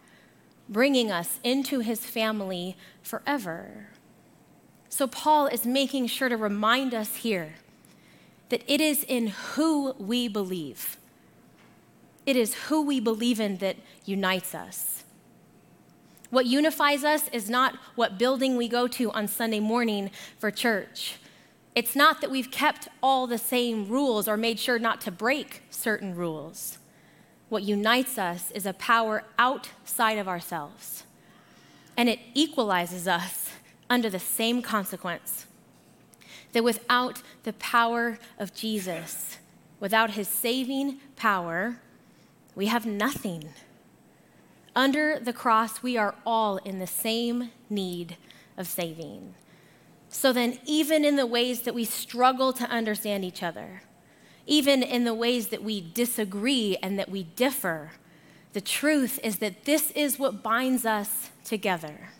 bringing 0.67 1.09
us 1.09 1.39
into 1.41 1.79
his 1.79 2.01
family 2.01 2.75
forever. 3.01 3.91
So, 4.89 5.07
Paul 5.07 5.47
is 5.47 5.65
making 5.65 6.07
sure 6.07 6.27
to 6.27 6.35
remind 6.35 6.93
us 6.93 7.15
here 7.15 7.53
that 8.49 8.63
it 8.67 8.81
is 8.81 9.05
in 9.07 9.27
who 9.27 9.95
we 9.97 10.27
believe. 10.27 10.97
It 12.25 12.35
is 12.35 12.55
who 12.65 12.81
we 12.81 12.99
believe 12.99 13.39
in 13.39 13.59
that 13.59 13.77
unites 14.03 14.53
us. 14.53 15.05
What 16.29 16.45
unifies 16.45 17.05
us 17.05 17.29
is 17.29 17.49
not 17.49 17.77
what 17.95 18.17
building 18.17 18.57
we 18.57 18.67
go 18.67 18.85
to 18.89 19.11
on 19.11 19.29
Sunday 19.29 19.61
morning 19.61 20.11
for 20.37 20.51
church. 20.51 21.19
It's 21.75 21.95
not 21.95 22.21
that 22.21 22.31
we've 22.31 22.51
kept 22.51 22.87
all 23.03 23.27
the 23.27 23.37
same 23.37 23.89
rules 23.89 24.29
or 24.29 24.37
made 24.37 24.59
sure 24.59 24.79
not 24.79 25.01
to 25.01 25.11
break 25.11 25.61
certain 25.69 26.15
rules. 26.15 26.77
What 27.49 27.63
unites 27.63 28.17
us 28.17 28.49
is 28.51 28.65
a 28.65 28.73
power 28.73 29.25
outside 29.37 30.17
of 30.17 30.27
ourselves, 30.27 31.03
and 31.97 32.07
it 32.07 32.19
equalizes 32.33 33.09
us 33.09 33.51
under 33.89 34.09
the 34.09 34.19
same 34.19 34.61
consequence. 34.61 35.45
That 36.53 36.63
without 36.63 37.21
the 37.43 37.53
power 37.53 38.19
of 38.39 38.55
Jesus, 38.55 39.37
without 39.81 40.11
his 40.11 40.29
saving 40.29 40.99
power, 41.17 41.81
we 42.55 42.67
have 42.67 42.85
nothing. 42.85 43.49
Under 44.73 45.19
the 45.19 45.33
cross, 45.33 45.83
we 45.83 45.97
are 45.97 46.15
all 46.25 46.57
in 46.57 46.79
the 46.79 46.87
same 46.87 47.51
need 47.69 48.15
of 48.57 48.65
saving. 48.65 49.35
So 50.15 50.31
then, 50.31 50.59
even 50.65 51.03
in 51.03 51.17
the 51.17 51.25
ways 51.25 51.63
that 51.63 51.75
we 51.75 51.83
struggle 51.83 52.53
to 52.53 52.63
understand 52.69 53.25
each 53.25 53.43
other, 53.43 53.81
even 54.47 54.81
in 54.81 55.03
the 55.03 55.13
ways 55.13 55.49
that 55.49 55.61
we 55.61 55.81
disagree 55.81 56.77
and 56.81 56.97
that 56.97 57.09
we 57.09 57.23
differ, 57.23 57.91
the 58.53 58.61
truth 58.61 59.19
is 59.23 59.39
that 59.39 59.65
this 59.65 59.91
is 59.91 60.17
what 60.17 60.41
binds 60.41 60.85
us 60.85 61.31
together. 61.43 62.11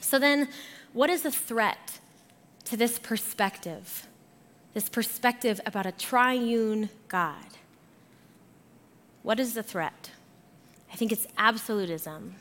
So 0.00 0.18
then, 0.18 0.48
what 0.94 1.10
is 1.10 1.20
the 1.20 1.30
threat 1.30 2.00
to 2.64 2.74
this 2.74 2.98
perspective? 2.98 4.08
This 4.72 4.88
perspective 4.88 5.60
about 5.66 5.84
a 5.84 5.92
triune 5.92 6.88
God? 7.08 7.58
What 9.22 9.38
is 9.38 9.52
the 9.52 9.62
threat? 9.62 10.10
I 10.90 10.96
think 10.96 11.12
it's 11.12 11.26
absolutism. 11.36 12.36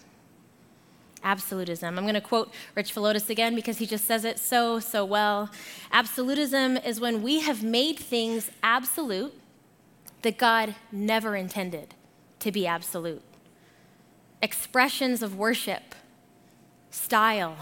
Absolutism. 1.23 1.97
I'm 1.97 2.03
going 2.03 2.13
to 2.15 2.21
quote 2.21 2.53
Rich 2.75 2.93
Villodas 2.93 3.29
again 3.29 3.55
because 3.55 3.77
he 3.77 3.85
just 3.85 4.05
says 4.05 4.25
it 4.25 4.39
so, 4.39 4.79
so 4.79 5.05
well. 5.05 5.49
Absolutism 5.91 6.77
is 6.77 6.99
when 6.99 7.23
we 7.23 7.39
have 7.41 7.63
made 7.63 7.97
things 7.97 8.51
absolute 8.61 9.33
that 10.21 10.37
God 10.37 10.75
never 10.91 11.35
intended 11.35 11.95
to 12.39 12.51
be 12.51 12.67
absolute. 12.67 13.23
Expressions 14.41 15.21
of 15.21 15.37
worship 15.37 15.95
style, 16.89 17.55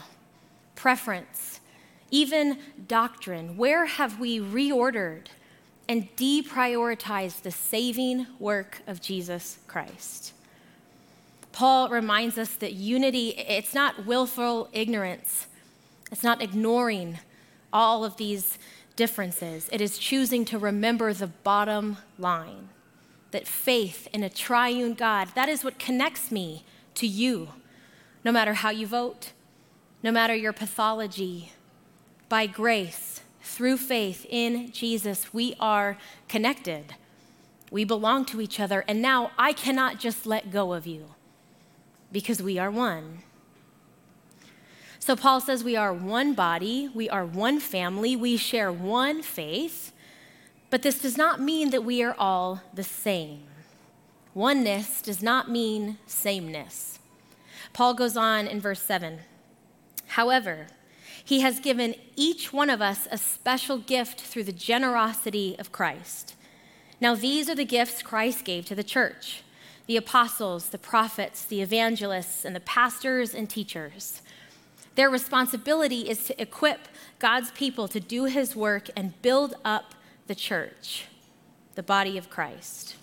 preference, 0.75 1.61
even 2.09 2.57
doctrine. 2.87 3.55
Where 3.55 3.85
have 3.85 4.19
we 4.19 4.39
reordered 4.39 5.27
and 5.91 6.15
deprioritized 6.15 7.41
the 7.41 7.51
saving 7.51 8.25
work 8.39 8.81
of 8.87 9.01
Jesus 9.01 9.59
Christ. 9.67 10.33
Paul 11.51 11.89
reminds 11.89 12.37
us 12.37 12.55
that 12.55 12.73
unity, 12.73 13.29
it's 13.29 13.73
not 13.73 14.05
willful 14.05 14.69
ignorance. 14.71 15.47
It's 16.11 16.23
not 16.23 16.41
ignoring 16.41 17.19
all 17.73 18.03
of 18.03 18.17
these 18.17 18.57
differences. 18.95 19.69
It 19.71 19.81
is 19.81 19.97
choosing 19.97 20.45
to 20.45 20.57
remember 20.57 21.13
the 21.13 21.27
bottom 21.27 21.97
line 22.17 22.69
that 23.31 23.47
faith 23.47 24.07
in 24.13 24.23
a 24.23 24.29
triune 24.29 24.93
God, 24.93 25.29
that 25.35 25.49
is 25.49 25.63
what 25.63 25.79
connects 25.79 26.31
me 26.31 26.63
to 26.95 27.07
you, 27.07 27.49
no 28.25 28.31
matter 28.31 28.55
how 28.55 28.69
you 28.69 28.85
vote, 28.85 29.31
no 30.03 30.11
matter 30.11 30.35
your 30.35 30.53
pathology. 30.53 31.53
By 32.27 32.45
grace, 32.45 33.21
through 33.41 33.77
faith 33.77 34.25
in 34.29 34.71
Jesus, 34.71 35.33
we 35.33 35.55
are 35.59 35.97
connected. 36.27 36.95
We 37.71 37.85
belong 37.85 38.25
to 38.25 38.41
each 38.41 38.59
other, 38.59 38.83
and 38.87 39.01
now 39.01 39.31
I 39.37 39.53
cannot 39.53 39.97
just 39.97 40.25
let 40.25 40.51
go 40.51 40.73
of 40.73 40.85
you 40.85 41.15
because 42.11 42.41
we 42.41 42.57
are 42.57 42.71
one. 42.71 43.19
So 44.99 45.15
Paul 45.15 45.41
says 45.41 45.63
we 45.63 45.75
are 45.75 45.93
one 45.93 46.33
body, 46.33 46.89
we 46.93 47.09
are 47.09 47.25
one 47.25 47.59
family, 47.59 48.15
we 48.15 48.37
share 48.37 48.71
one 48.71 49.23
faith, 49.23 49.93
but 50.69 50.83
this 50.83 50.99
does 50.99 51.17
not 51.17 51.41
mean 51.41 51.71
that 51.71 51.83
we 51.83 52.03
are 52.03 52.15
all 52.17 52.61
the 52.73 52.83
same. 52.83 53.43
Oneness 54.33 55.01
does 55.01 55.21
not 55.21 55.49
mean 55.49 55.97
sameness. 56.05 56.99
Paul 57.73 57.93
goes 57.93 58.15
on 58.15 58.47
in 58.47 58.61
verse 58.61 58.81
7. 58.81 59.19
However, 60.07 60.67
he 61.23 61.41
has 61.41 61.59
given 61.59 61.95
each 62.15 62.53
one 62.53 62.69
of 62.69 62.81
us 62.81 63.07
a 63.11 63.17
special 63.17 63.77
gift 63.77 64.21
through 64.21 64.43
the 64.43 64.51
generosity 64.51 65.55
of 65.57 65.71
Christ. 65.71 66.35
Now, 66.99 67.15
these 67.15 67.49
are 67.49 67.55
the 67.55 67.65
gifts 67.65 68.03
Christ 68.03 68.45
gave 68.45 68.65
to 68.65 68.75
the 68.75 68.83
church 68.83 69.43
the 69.87 69.97
apostles, 69.97 70.69
the 70.69 70.77
prophets, 70.77 71.43
the 71.43 71.61
evangelists, 71.61 72.45
and 72.45 72.55
the 72.55 72.61
pastors 72.61 73.33
and 73.33 73.49
teachers. 73.49 74.21
Their 74.95 75.09
responsibility 75.09 76.09
is 76.09 76.23
to 76.25 76.41
equip 76.41 76.87
God's 77.19 77.51
people 77.51 77.87
to 77.87 77.99
do 77.99 78.25
his 78.25 78.55
work 78.55 78.89
and 78.95 79.19
build 79.21 79.55
up 79.63 79.95
the 80.27 80.35
church, 80.35 81.05
the 81.75 81.83
body 81.83 82.17
of 82.17 82.29
Christ. 82.29 82.95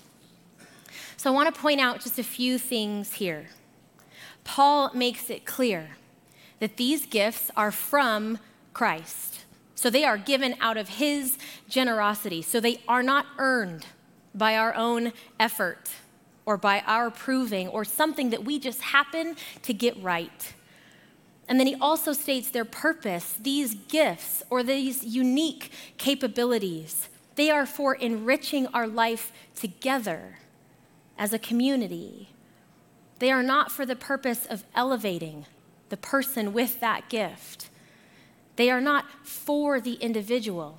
So 1.16 1.30
I 1.30 1.34
want 1.34 1.52
to 1.52 1.60
point 1.60 1.80
out 1.80 2.00
just 2.00 2.18
a 2.18 2.24
few 2.24 2.58
things 2.58 3.14
here. 3.14 3.48
Paul 4.44 4.90
makes 4.94 5.30
it 5.30 5.44
clear 5.44 5.90
that 6.60 6.76
these 6.76 7.06
gifts 7.06 7.50
are 7.56 7.72
from 7.72 8.38
Christ. 8.72 9.44
So 9.74 9.90
they 9.90 10.04
are 10.04 10.18
given 10.18 10.54
out 10.60 10.76
of 10.76 10.88
his 10.88 11.38
generosity. 11.68 12.42
So 12.42 12.60
they 12.60 12.80
are 12.88 13.02
not 13.02 13.26
earned 13.38 13.86
by 14.34 14.56
our 14.56 14.74
own 14.74 15.12
effort 15.38 15.90
or 16.48 16.56
by 16.56 16.80
our 16.86 17.10
proving 17.10 17.68
or 17.68 17.84
something 17.84 18.30
that 18.30 18.42
we 18.42 18.58
just 18.58 18.80
happen 18.80 19.36
to 19.60 19.74
get 19.74 20.02
right. 20.02 20.54
And 21.46 21.60
then 21.60 21.66
he 21.66 21.74
also 21.74 22.14
states 22.14 22.48
their 22.48 22.64
purpose, 22.64 23.34
these 23.38 23.74
gifts 23.74 24.42
or 24.48 24.62
these 24.62 25.04
unique 25.04 25.70
capabilities. 25.98 27.10
They 27.34 27.50
are 27.50 27.66
for 27.66 27.94
enriching 27.94 28.66
our 28.68 28.86
life 28.86 29.30
together 29.54 30.38
as 31.18 31.34
a 31.34 31.38
community. 31.38 32.30
They 33.18 33.30
are 33.30 33.42
not 33.42 33.70
for 33.70 33.84
the 33.84 33.94
purpose 33.94 34.46
of 34.46 34.64
elevating 34.74 35.44
the 35.90 35.98
person 35.98 36.54
with 36.54 36.80
that 36.80 37.10
gift. 37.10 37.68
They 38.56 38.70
are 38.70 38.80
not 38.80 39.04
for 39.22 39.82
the 39.82 39.96
individual 39.96 40.78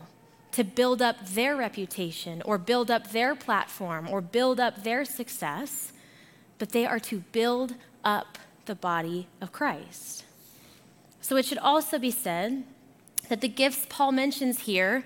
to 0.52 0.64
build 0.64 1.02
up 1.02 1.26
their 1.26 1.56
reputation 1.56 2.42
or 2.44 2.58
build 2.58 2.90
up 2.90 3.12
their 3.12 3.36
platform 3.36 4.10
or 4.10 4.22
build 4.22 4.60
up 4.60 4.84
their 4.84 5.06
success, 5.06 5.94
but 6.58 6.70
they 6.70 6.86
are 6.86 7.00
to 7.00 7.20
build 7.32 7.76
up 8.04 8.38
the 8.66 8.76
body 8.76 9.28
of 9.42 9.52
Christ. 9.52 10.26
So 11.22 11.36
it 11.38 11.46
should 11.46 11.58
also 11.58 12.00
be 12.00 12.12
said 12.12 12.64
that 13.30 13.42
the 13.42 13.48
gifts 13.48 13.86
Paul 13.90 14.12
mentions 14.12 14.62
here, 14.62 15.04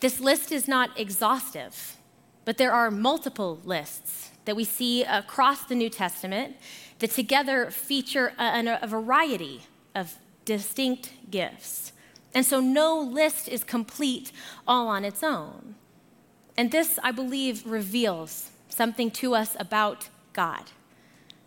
this 0.00 0.20
list 0.20 0.52
is 0.52 0.68
not 0.68 0.98
exhaustive, 0.98 1.96
but 2.44 2.58
there 2.58 2.72
are 2.72 2.90
multiple 2.90 3.60
lists 3.64 4.30
that 4.44 4.54
we 4.54 4.64
see 4.64 5.02
across 5.02 5.64
the 5.64 5.74
New 5.74 5.90
Testament 5.90 6.56
that 7.00 7.10
together 7.10 7.70
feature 7.70 8.32
a, 8.38 8.78
a 8.80 8.86
variety 8.86 9.62
of 9.94 10.14
distinct 10.44 11.12
gifts. 11.30 11.92
And 12.36 12.44
so 12.44 12.60
no 12.60 13.00
list 13.00 13.48
is 13.48 13.64
complete 13.64 14.30
all 14.66 14.88
on 14.88 15.06
its 15.06 15.22
own. 15.22 15.74
And 16.54 16.70
this, 16.70 16.98
I 17.02 17.10
believe, 17.10 17.66
reveals 17.66 18.50
something 18.68 19.10
to 19.12 19.34
us 19.34 19.56
about 19.58 20.10
God. 20.34 20.64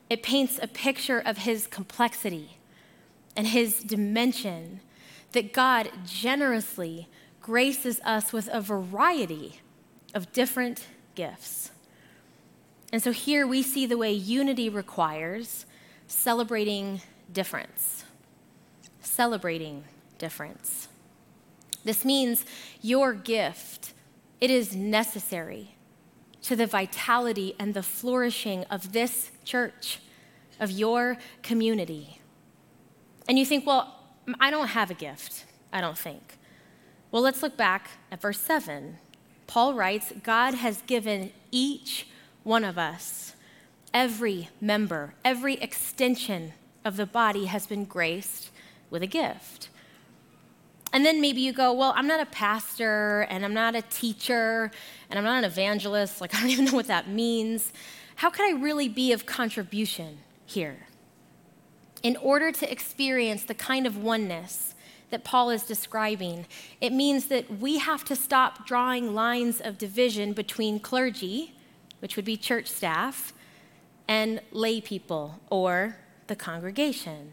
It 0.10 0.24
paints 0.24 0.60
a 0.60 0.66
picture 0.66 1.20
of 1.20 1.38
his 1.38 1.68
complexity 1.68 2.58
and 3.38 3.46
his 3.46 3.84
dimension, 3.84 4.80
that 5.34 5.54
God 5.54 5.92
generously 6.08 7.08
graces 7.40 8.02
us 8.04 8.34
with 8.34 8.50
a 8.52 8.60
variety 8.60 9.62
of 10.16 10.34
different 10.34 10.88
gifts. 11.14 11.70
And 12.92 13.04
so 13.04 13.12
here 13.12 13.46
we 13.46 13.62
see 13.62 13.86
the 13.86 13.96
way 13.96 14.12
unity 14.12 14.70
requires 14.70 15.68
celebrating 16.08 17.02
difference. 17.32 18.06
Celebrating 19.02 19.84
difference. 20.20 20.88
This 21.84 22.06
means 22.06 22.46
your 22.82 23.14
gift, 23.14 23.94
it 24.40 24.52
is 24.52 24.76
necessary 24.76 25.76
to 26.44 26.56
the 26.56 26.68
vitality 26.68 27.56
and 27.60 27.74
the 27.74 27.84
flourishing 27.84 28.64
of 28.66 28.94
this 28.94 29.32
church, 29.44 30.00
of 30.60 30.72
your 30.72 31.18
community. 31.42 32.20
And 33.28 33.40
you 33.40 33.46
think, 33.46 33.66
well, 33.66 33.96
I 34.40 34.52
don't 34.52 34.68
have 34.68 34.92
a 34.92 34.94
gift, 34.94 35.46
I 35.74 35.82
don't 35.82 35.98
think. 35.98 36.38
Well, 37.12 37.22
let's 37.22 37.42
look 37.42 37.58
back 37.58 37.90
at 38.12 38.22
verse 38.22 38.40
7. 38.40 38.98
Paul 39.48 39.74
writes, 39.74 40.14
God 40.24 40.54
has 40.54 40.82
given 40.84 41.32
each 41.52 42.08
one 42.44 42.64
of 42.64 42.78
us, 42.78 43.34
every 43.94 44.50
member, 44.62 45.16
every 45.26 45.56
extension 45.56 46.54
of 46.86 46.98
the 46.98 47.06
body 47.06 47.46
has 47.46 47.66
been 47.66 47.86
graced 47.86 48.52
with 48.90 49.02
a 49.02 49.08
gift. 49.08 49.69
And 50.92 51.06
then 51.06 51.22
maybe 51.22 51.42
you 51.42 51.54
go, 51.54 51.72
well, 51.72 51.94
I'm 51.96 52.08
not 52.08 52.20
a 52.20 52.26
pastor 52.26 53.28
and 53.30 53.46
I'm 53.46 53.54
not 53.54 53.76
a 53.76 53.84
teacher 53.84 54.72
and 55.10 55.20
I'm 55.20 55.26
not 55.26 55.40
an 55.40 55.44
evangelist. 55.44 56.20
Like, 56.22 56.34
I 56.36 56.42
don't 56.42 56.50
even 56.50 56.66
know 56.66 56.74
what 56.74 56.88
that 56.88 57.08
means. 57.08 57.72
How 58.16 58.30
could 58.30 58.46
I 58.46 58.60
really 58.60 58.90
be 58.90 59.12
of 59.12 59.26
contribution 59.26 60.20
here? 60.46 60.88
in 62.04 62.16
order 62.18 62.52
to 62.52 62.72
experience 62.72 63.44
the 63.44 63.54
kind 63.54 63.86
of 63.86 63.98
oneness 63.98 64.76
that 65.10 65.24
Paul 65.24 65.50
is 65.50 65.64
describing, 65.64 66.46
it 66.80 66.94
means 66.94 67.26
that 67.26 67.60
we 67.60 67.80
have 67.80 68.06
to 68.06 68.16
stop 68.16 68.68
drawing 68.68 69.14
lines 69.14 69.60
of 69.60 69.78
division 69.78 70.34
between 70.34 70.80
clergy, 70.80 71.54
which 72.00 72.16
would 72.16 72.26
be 72.26 72.38
church 72.38 72.68
staff, 72.68 73.34
and 74.08 74.42
lay 74.52 74.80
people 74.82 75.40
or 75.50 75.98
the 76.28 76.36
congregation. 76.36 77.32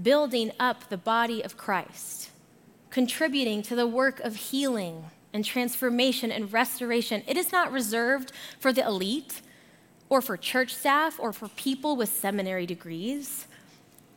Building 0.00 0.52
up 0.58 0.88
the 0.88 0.96
body 0.96 1.42
of 1.42 1.56
Christ, 1.56 2.30
contributing 2.92 3.62
to 3.62 3.74
the 3.74 3.86
work 3.86 4.20
of 4.20 4.36
healing 4.36 5.06
and 5.32 5.44
transformation 5.44 6.30
and 6.30 6.52
restoration. 6.52 7.22
It 7.26 7.38
is 7.38 7.50
not 7.50 7.72
reserved 7.72 8.32
for 8.60 8.70
the 8.70 8.86
elite 8.86 9.40
or 10.10 10.20
for 10.20 10.36
church 10.36 10.74
staff 10.74 11.18
or 11.18 11.32
for 11.32 11.48
people 11.48 11.96
with 11.96 12.10
seminary 12.10 12.66
degrees. 12.66 13.46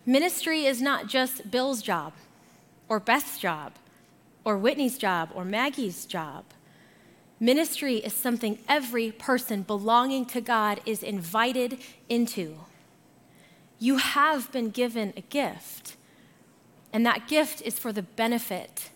Ministry 0.05 0.65
is 0.65 0.81
not 0.81 1.07
just 1.07 1.49
Bill's 1.49 1.81
job 1.81 2.11
or 2.89 2.99
Beth's 2.99 3.39
job 3.39 3.71
or 4.43 4.57
Whitney's 4.57 4.97
job 4.97 5.29
or 5.33 5.45
Maggie's 5.45 6.05
job. 6.05 6.43
Ministry 7.39 7.95
is 7.95 8.13
something 8.13 8.59
every 8.67 9.09
person 9.09 9.61
belonging 9.61 10.25
to 10.25 10.41
God 10.41 10.81
is 10.85 11.01
invited 11.01 11.79
into. 12.09 12.57
You 13.79 13.97
have 13.97 14.51
been 14.51 14.69
given 14.69 15.13
a 15.15 15.21
gift, 15.21 15.95
and 16.95 17.05
that 17.05 17.27
gift 17.27 17.61
is 17.61 17.77
for 17.77 17.91
the 17.91 18.01
benefit, 18.01 18.89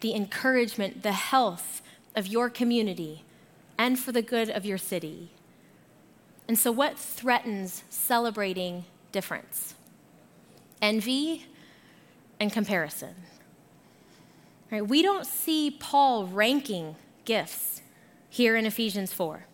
the 0.00 0.14
encouragement, 0.14 1.02
the 1.02 1.12
health 1.12 1.80
of 2.14 2.26
your 2.26 2.50
community, 2.50 3.24
and 3.78 3.98
for 3.98 4.12
the 4.12 4.20
good 4.20 4.50
of 4.50 4.66
your 4.66 4.76
city. 4.76 5.30
And 6.46 6.58
so, 6.58 6.70
what 6.70 6.98
threatens 6.98 7.82
celebrating 7.88 8.84
difference? 9.10 9.74
envy 10.80 11.46
and 12.38 12.52
comparison. 12.52 13.14
Right? 14.70 14.86
We 14.86 15.02
don't 15.02 15.26
see 15.26 15.70
Paul 15.70 16.26
ranking 16.26 16.96
gifts 17.24 17.82
here 18.28 18.56
in 18.56 18.66
Ephesians 18.66 19.12
4 19.12 19.44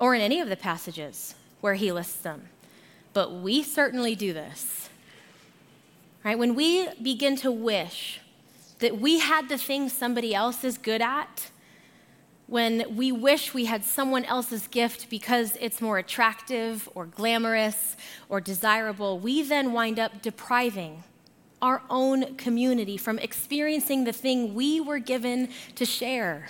or 0.00 0.14
in 0.14 0.20
any 0.20 0.40
of 0.40 0.48
the 0.48 0.56
passages 0.56 1.34
where 1.60 1.74
he 1.74 1.92
lists 1.92 2.20
them, 2.20 2.48
but 3.12 3.32
we 3.34 3.62
certainly 3.62 4.14
do 4.14 4.32
this. 4.32 4.88
Right? 6.24 6.38
When 6.38 6.54
we 6.54 6.88
begin 7.00 7.36
to 7.36 7.50
wish 7.50 8.20
that 8.80 9.00
we 9.00 9.20
had 9.20 9.48
the 9.48 9.58
thing 9.58 9.88
somebody 9.88 10.34
else 10.34 10.64
is 10.64 10.78
good 10.78 11.00
at, 11.00 11.50
when 12.46 12.96
we 12.96 13.12
wish 13.12 13.52
we 13.52 13.66
had 13.66 13.84
someone 13.84 14.24
else's 14.24 14.66
gift 14.68 15.10
because 15.10 15.56
it's 15.60 15.82
more 15.82 15.98
attractive 15.98 16.88
or 16.94 17.04
glamorous 17.04 17.96
or 18.28 18.40
desirable, 18.40 19.18
we 19.18 19.42
then 19.42 19.72
wind 19.72 19.98
up 19.98 20.22
depriving 20.22 21.04
our 21.60 21.82
own 21.90 22.36
community 22.36 22.96
from 22.96 23.18
experiencing 23.18 24.04
the 24.04 24.12
thing 24.12 24.54
we 24.54 24.80
were 24.80 24.98
given 24.98 25.50
to 25.74 25.84
share. 25.84 26.48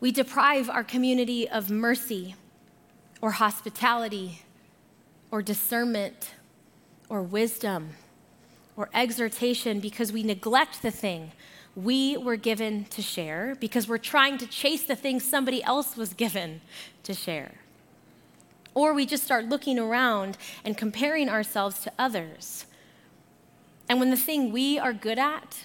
We 0.00 0.10
deprive 0.10 0.68
our 0.68 0.82
community 0.82 1.48
of 1.48 1.70
mercy 1.70 2.34
or 3.20 3.32
hospitality 3.32 4.42
or 5.30 5.42
discernment 5.42 6.32
or 7.08 7.22
wisdom 7.22 7.90
or 8.80 8.88
exhortation 8.94 9.78
because 9.78 10.10
we 10.10 10.22
neglect 10.22 10.80
the 10.80 10.90
thing 10.90 11.32
we 11.76 12.16
were 12.16 12.36
given 12.36 12.86
to 12.86 13.02
share 13.02 13.54
because 13.60 13.86
we're 13.86 13.98
trying 13.98 14.38
to 14.38 14.46
chase 14.46 14.84
the 14.84 14.96
thing 14.96 15.20
somebody 15.20 15.62
else 15.62 15.98
was 15.98 16.14
given 16.14 16.62
to 17.02 17.12
share. 17.12 17.52
Or 18.72 18.94
we 18.94 19.04
just 19.04 19.22
start 19.22 19.44
looking 19.44 19.78
around 19.78 20.38
and 20.64 20.78
comparing 20.78 21.28
ourselves 21.28 21.80
to 21.80 21.92
others. 21.98 22.64
And 23.86 24.00
when 24.00 24.08
the 24.08 24.16
thing 24.16 24.50
we 24.50 24.78
are 24.78 24.94
good 24.94 25.18
at, 25.18 25.58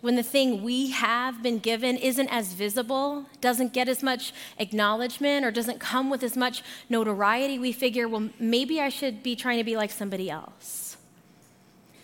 when 0.00 0.16
the 0.16 0.24
thing 0.24 0.64
we 0.64 0.90
have 0.90 1.44
been 1.44 1.60
given 1.60 1.96
isn't 1.96 2.28
as 2.28 2.54
visible, 2.54 3.26
doesn't 3.40 3.72
get 3.72 3.88
as 3.88 4.02
much 4.02 4.32
acknowledgement, 4.58 5.46
or 5.46 5.52
doesn't 5.52 5.78
come 5.78 6.10
with 6.10 6.24
as 6.24 6.36
much 6.36 6.64
notoriety, 6.88 7.56
we 7.60 7.70
figure, 7.70 8.08
well, 8.08 8.30
maybe 8.40 8.80
I 8.80 8.88
should 8.88 9.22
be 9.22 9.36
trying 9.36 9.58
to 9.58 9.64
be 9.64 9.76
like 9.76 9.92
somebody 9.92 10.28
else. 10.28 10.91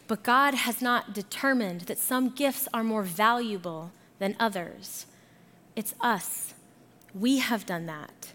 But 0.08 0.22
God 0.22 0.54
has 0.54 0.80
not 0.80 1.12
determined 1.12 1.82
that 1.82 1.98
some 1.98 2.30
gifts 2.30 2.66
are 2.72 2.82
more 2.82 3.02
valuable 3.02 3.92
than 4.18 4.34
others. 4.40 5.04
It's 5.76 5.94
us. 6.00 6.54
We 7.14 7.38
have 7.38 7.66
done 7.66 7.84
that. 7.86 8.32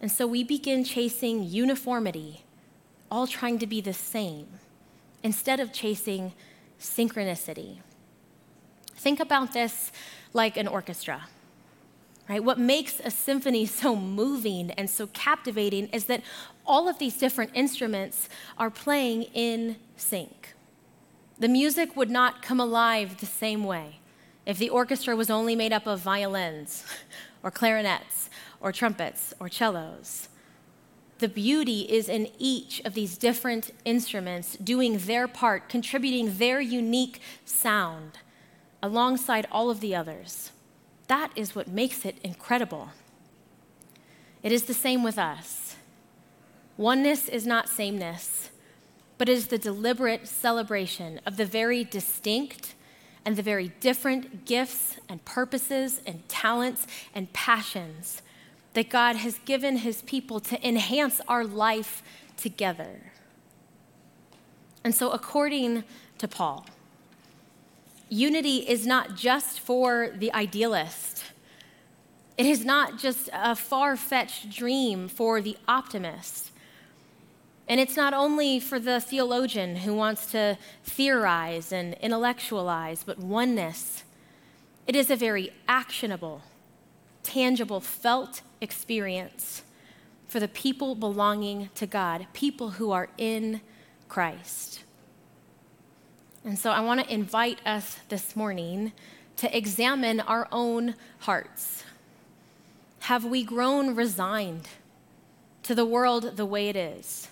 And 0.00 0.10
so 0.10 0.26
we 0.26 0.42
begin 0.42 0.84
chasing 0.84 1.42
uniformity, 1.42 2.44
all 3.10 3.26
trying 3.26 3.58
to 3.58 3.66
be 3.66 3.82
the 3.82 3.92
same, 3.92 4.46
instead 5.22 5.60
of 5.60 5.72
chasing 5.72 6.32
synchronicity. 6.80 7.78
Think 8.94 9.20
about 9.20 9.52
this 9.52 9.92
like 10.32 10.56
an 10.56 10.66
orchestra. 10.66 11.28
Right? 12.28 12.42
What 12.42 12.58
makes 12.58 13.00
a 13.00 13.10
symphony 13.10 13.66
so 13.82 13.94
moving 13.94 14.70
and 14.72 14.88
so 14.88 15.08
captivating 15.08 15.88
is 15.88 16.06
that 16.06 16.22
all 16.64 16.88
of 16.88 16.98
these 16.98 17.18
different 17.18 17.50
instruments 17.54 18.30
are 18.56 18.70
playing 18.70 19.24
in 19.34 19.76
sync. 19.96 20.55
The 21.38 21.48
music 21.48 21.96
would 21.96 22.10
not 22.10 22.40
come 22.40 22.58
alive 22.58 23.18
the 23.18 23.26
same 23.26 23.64
way 23.64 24.00
if 24.46 24.56
the 24.56 24.70
orchestra 24.70 25.14
was 25.14 25.28
only 25.28 25.54
made 25.54 25.72
up 25.72 25.86
of 25.86 26.00
violins 26.00 26.84
or 27.42 27.50
clarinets 27.50 28.30
or 28.60 28.72
trumpets 28.72 29.34
or 29.38 29.50
cellos. 29.50 30.28
The 31.18 31.28
beauty 31.28 31.80
is 31.82 32.08
in 32.08 32.28
each 32.38 32.80
of 32.84 32.94
these 32.94 33.18
different 33.18 33.70
instruments 33.84 34.56
doing 34.56 34.98
their 34.98 35.28
part, 35.28 35.68
contributing 35.68 36.38
their 36.38 36.60
unique 36.60 37.20
sound 37.44 38.18
alongside 38.82 39.46
all 39.50 39.68
of 39.68 39.80
the 39.80 39.94
others. 39.94 40.52
That 41.08 41.32
is 41.36 41.54
what 41.54 41.68
makes 41.68 42.04
it 42.04 42.16
incredible. 42.22 42.90
It 44.42 44.52
is 44.52 44.64
the 44.64 44.74
same 44.74 45.02
with 45.02 45.18
us. 45.18 45.76
Oneness 46.76 47.28
is 47.28 47.46
not 47.46 47.68
sameness 47.68 48.50
but 49.18 49.28
it 49.28 49.32
is 49.32 49.48
the 49.48 49.58
deliberate 49.58 50.26
celebration 50.26 51.20
of 51.26 51.36
the 51.36 51.44
very 51.44 51.84
distinct 51.84 52.74
and 53.24 53.36
the 53.36 53.42
very 53.42 53.72
different 53.80 54.44
gifts 54.44 54.96
and 55.08 55.24
purposes 55.24 56.00
and 56.06 56.28
talents 56.28 56.86
and 57.14 57.32
passions 57.32 58.22
that 58.74 58.88
God 58.90 59.16
has 59.16 59.38
given 59.44 59.78
his 59.78 60.02
people 60.02 60.38
to 60.40 60.66
enhance 60.66 61.20
our 61.26 61.44
life 61.44 62.02
together. 62.36 63.12
And 64.84 64.94
so, 64.94 65.10
according 65.10 65.82
to 66.18 66.28
Paul, 66.28 66.66
unity 68.08 68.58
is 68.58 68.86
not 68.86 69.16
just 69.16 69.58
for 69.58 70.10
the 70.14 70.32
idealist. 70.32 71.24
It 72.38 72.46
is 72.46 72.64
not 72.64 72.98
just 72.98 73.30
a 73.32 73.56
far 73.56 73.96
fetched 73.96 74.50
dream 74.50 75.08
for 75.08 75.40
the 75.40 75.56
optimist. 75.66 76.52
And 77.68 77.80
it's 77.80 77.96
not 77.96 78.14
only 78.14 78.60
for 78.60 78.78
the 78.78 79.00
theologian 79.00 79.76
who 79.76 79.94
wants 79.94 80.30
to 80.32 80.56
theorize 80.84 81.72
and 81.72 81.94
intellectualize, 81.94 83.02
but 83.04 83.18
oneness. 83.18 84.04
It 84.86 84.94
is 84.94 85.10
a 85.10 85.16
very 85.16 85.52
actionable, 85.66 86.42
tangible, 87.24 87.80
felt 87.80 88.42
experience 88.60 89.62
for 90.28 90.38
the 90.38 90.48
people 90.48 90.94
belonging 90.94 91.70
to 91.74 91.86
God, 91.86 92.26
people 92.32 92.70
who 92.70 92.92
are 92.92 93.08
in 93.18 93.60
Christ. 94.08 94.84
And 96.44 96.56
so 96.56 96.70
I 96.70 96.80
want 96.80 97.00
to 97.00 97.12
invite 97.12 97.58
us 97.66 97.98
this 98.08 98.36
morning 98.36 98.92
to 99.38 99.56
examine 99.56 100.20
our 100.20 100.46
own 100.52 100.94
hearts. 101.20 101.84
Have 103.00 103.24
we 103.24 103.42
grown 103.42 103.96
resigned 103.96 104.68
to 105.64 105.74
the 105.74 105.84
world 105.84 106.36
the 106.36 106.46
way 106.46 106.68
it 106.68 106.76
is? 106.76 107.28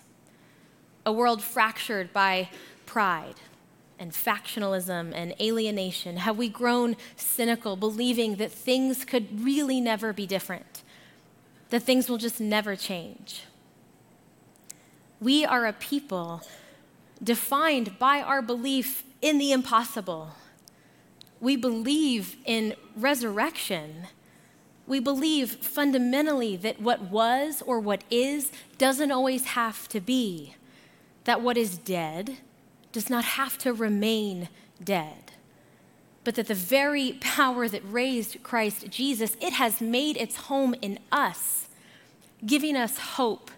A 1.07 1.13
world 1.13 1.43
fractured 1.43 2.13
by 2.13 2.49
pride 2.87 3.35
and 3.99 4.13
factionalism 4.13 5.13
and 5.15 5.35
alienation? 5.41 6.19
Have 6.19 6.37
we 6.37 6.49
grown 6.49 6.97
cynical, 7.17 7.77
believing 7.77 8.37
that 8.37 8.53
things 8.53 9.05
could 9.05 9.43
really 9.45 9.81
never 9.81 10.13
be 10.13 10.27
different, 10.27 10.83
that 11.71 11.81
things 11.81 12.09
will 12.09 12.19
just 12.19 12.41
never 12.41 12.77
change? 12.77 13.45
We 15.21 15.45
are 15.45 15.67
a 15.67 15.73
people 15.73 16.43
defined 17.23 17.99
by 17.99 18.21
our 18.21 18.43
belief 18.43 19.05
in 19.23 19.39
the 19.39 19.53
impossible. 19.53 20.31
We 21.41 21.57
believe 21.57 22.37
in 22.45 22.75
resurrection. 22.97 24.09
We 24.87 25.01
believe 25.01 25.51
fundamentally 25.51 26.57
that 26.57 26.81
what 26.81 27.03
was 27.03 27.63
or 27.65 27.81
what 27.81 28.05
is 28.11 28.53
doesn't 28.77 29.11
always 29.11 29.47
have 29.47 29.89
to 29.89 30.01
be 30.01 30.57
that 31.25 31.41
what 31.41 31.57
is 31.57 31.79
dead 31.79 32.39
does 32.93 33.11
not 33.11 33.25
have 33.25 33.59
to 33.59 33.73
remain 33.73 34.49
dead, 34.83 35.33
but 36.23 36.37
that 36.37 36.47
the 36.47 36.55
very 36.55 37.15
power 37.21 37.69
that 37.69 37.83
raised 37.85 38.43
Christ 38.43 38.89
Jesus, 38.91 39.37
it 39.41 39.55
has 39.55 39.81
made 39.81 40.17
its 40.17 40.37
home 40.37 40.75
in 40.81 40.99
us, 41.11 41.69
giving 42.47 42.77
us 42.77 42.99
hope 42.99 43.51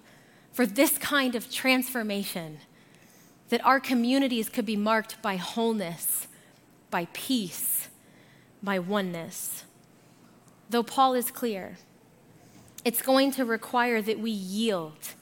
for 0.52 0.64
this 0.64 0.96
kind 0.98 1.34
of 1.34 1.50
transformation, 1.50 2.58
that 3.50 3.64
our 3.64 3.78
communities 3.78 4.48
could 4.48 4.66
be 4.66 4.76
marked 4.76 5.20
by 5.20 5.36
wholeness, 5.36 6.26
by 6.90 7.06
peace, 7.12 7.88
by 8.62 8.78
oneness. 8.78 9.64
Though 10.70 10.82
Paul 10.82 11.14
is 11.14 11.30
clear, 11.30 11.76
it's 12.84 13.02
going 13.02 13.32
to 13.32 13.44
require 13.44 14.00
that 14.00 14.18
we 14.18 14.30
yield 14.30 15.14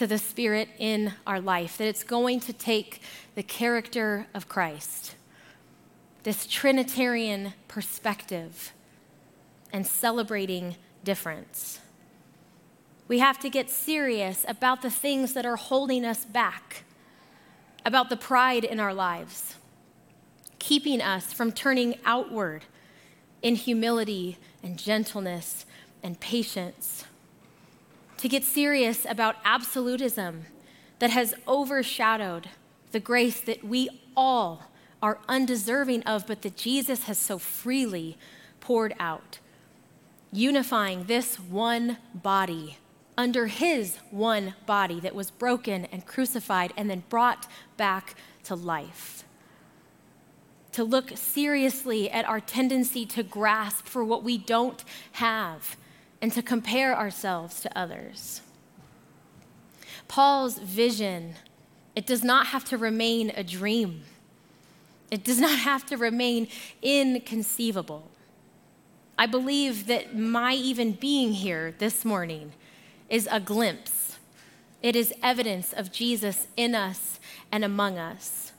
to 0.00 0.06
the 0.06 0.16
Spirit 0.16 0.70
in 0.78 1.12
our 1.26 1.42
life, 1.42 1.76
that 1.76 1.86
it's 1.86 2.04
going 2.04 2.40
to 2.40 2.54
take 2.54 3.02
the 3.34 3.42
character 3.42 4.26
of 4.32 4.48
Christ, 4.48 5.14
this 6.22 6.46
Trinitarian 6.46 7.52
perspective, 7.68 8.72
and 9.74 9.86
celebrating 9.86 10.76
difference. 11.04 11.80
We 13.08 13.18
have 13.18 13.38
to 13.40 13.50
get 13.50 13.68
serious 13.68 14.46
about 14.48 14.80
the 14.80 14.88
things 14.88 15.34
that 15.34 15.44
are 15.44 15.56
holding 15.56 16.06
us 16.06 16.24
back, 16.24 16.84
about 17.84 18.08
the 18.08 18.16
pride 18.16 18.64
in 18.64 18.80
our 18.80 18.94
lives, 18.94 19.56
keeping 20.58 21.02
us 21.02 21.34
from 21.34 21.52
turning 21.52 21.96
outward 22.06 22.64
in 23.42 23.54
humility 23.54 24.38
and 24.62 24.78
gentleness 24.78 25.66
and 26.02 26.18
patience 26.20 27.04
to 28.20 28.28
get 28.28 28.44
serious 28.44 29.06
about 29.08 29.36
absolutism 29.46 30.44
that 30.98 31.10
has 31.10 31.34
overshadowed 31.48 32.50
the 32.92 33.00
grace 33.00 33.40
that 33.40 33.64
we 33.64 33.88
all 34.14 34.70
are 35.02 35.18
undeserving 35.26 36.02
of, 36.02 36.26
but 36.26 36.42
that 36.42 36.54
Jesus 36.54 37.04
has 37.04 37.16
so 37.16 37.38
freely 37.38 38.18
poured 38.60 38.94
out. 39.00 39.38
Unifying 40.32 41.04
this 41.04 41.40
one 41.40 41.96
body 42.12 42.76
under 43.16 43.46
his 43.46 43.96
one 44.10 44.54
body 44.66 45.00
that 45.00 45.14
was 45.14 45.30
broken 45.30 45.86
and 45.86 46.04
crucified 46.04 46.74
and 46.76 46.90
then 46.90 47.02
brought 47.08 47.46
back 47.78 48.14
to 48.44 48.54
life. 48.54 49.24
To 50.72 50.84
look 50.84 51.16
seriously 51.16 52.10
at 52.10 52.26
our 52.26 52.40
tendency 52.40 53.06
to 53.06 53.22
grasp 53.22 53.86
for 53.86 54.04
what 54.04 54.22
we 54.22 54.36
don't 54.36 54.84
have 55.12 55.76
and 56.22 56.32
to 56.32 56.42
compare 56.42 56.96
ourselves 56.96 57.60
to 57.60 57.78
others. 57.78 58.42
Paul's 60.08 60.58
vision, 60.58 61.34
it 61.94 62.06
does 62.06 62.24
not 62.24 62.48
have 62.48 62.64
to 62.66 62.78
remain 62.78 63.30
a 63.30 63.44
dream. 63.44 64.02
It 65.10 65.24
does 65.24 65.38
not 65.38 65.58
have 65.58 65.86
to 65.86 65.96
remain 65.96 66.48
inconceivable. 66.82 68.10
I 69.18 69.26
believe 69.26 69.86
that 69.86 70.16
my 70.16 70.54
even 70.54 70.92
being 70.92 71.32
here 71.32 71.74
this 71.78 72.04
morning 72.04 72.52
is 73.08 73.28
a 73.30 73.40
glimpse. 73.40 74.18
It 74.82 74.96
is 74.96 75.12
evidence 75.22 75.72
of 75.72 75.92
Jesus 75.92 76.46
in 76.56 76.74
us 76.74 77.20
and 77.52 77.64
among 77.64 77.98
us. 77.98 78.52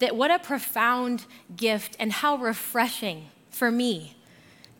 That 0.00 0.16
what 0.16 0.30
a 0.30 0.38
profound 0.38 1.24
gift 1.56 1.96
and 1.98 2.12
how 2.12 2.36
refreshing 2.36 3.28
for 3.48 3.70
me 3.70 4.15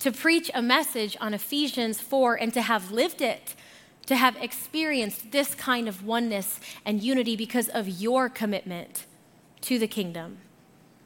to 0.07 0.13
preach 0.13 0.53
a 0.55 0.63
message 0.63 1.17
on 1.21 1.35
Ephesians 1.35 2.01
4 2.01 2.37
and 2.37 2.55
to 2.55 2.63
have 2.63 2.93
lived 2.93 3.21
it, 3.21 3.57
to 4.07 4.15
have 4.15 4.37
experienced 4.41 5.33
this 5.33 5.53
kind 5.57 5.89
of 5.89 6.07
oneness 6.07 6.61
and 6.85 7.03
unity 7.03 7.35
because 7.35 7.69
of 7.71 7.89
your 7.89 8.29
commitment 8.29 9.05
to 9.63 9.81
the 9.81 9.89
kingdom, 9.89 10.39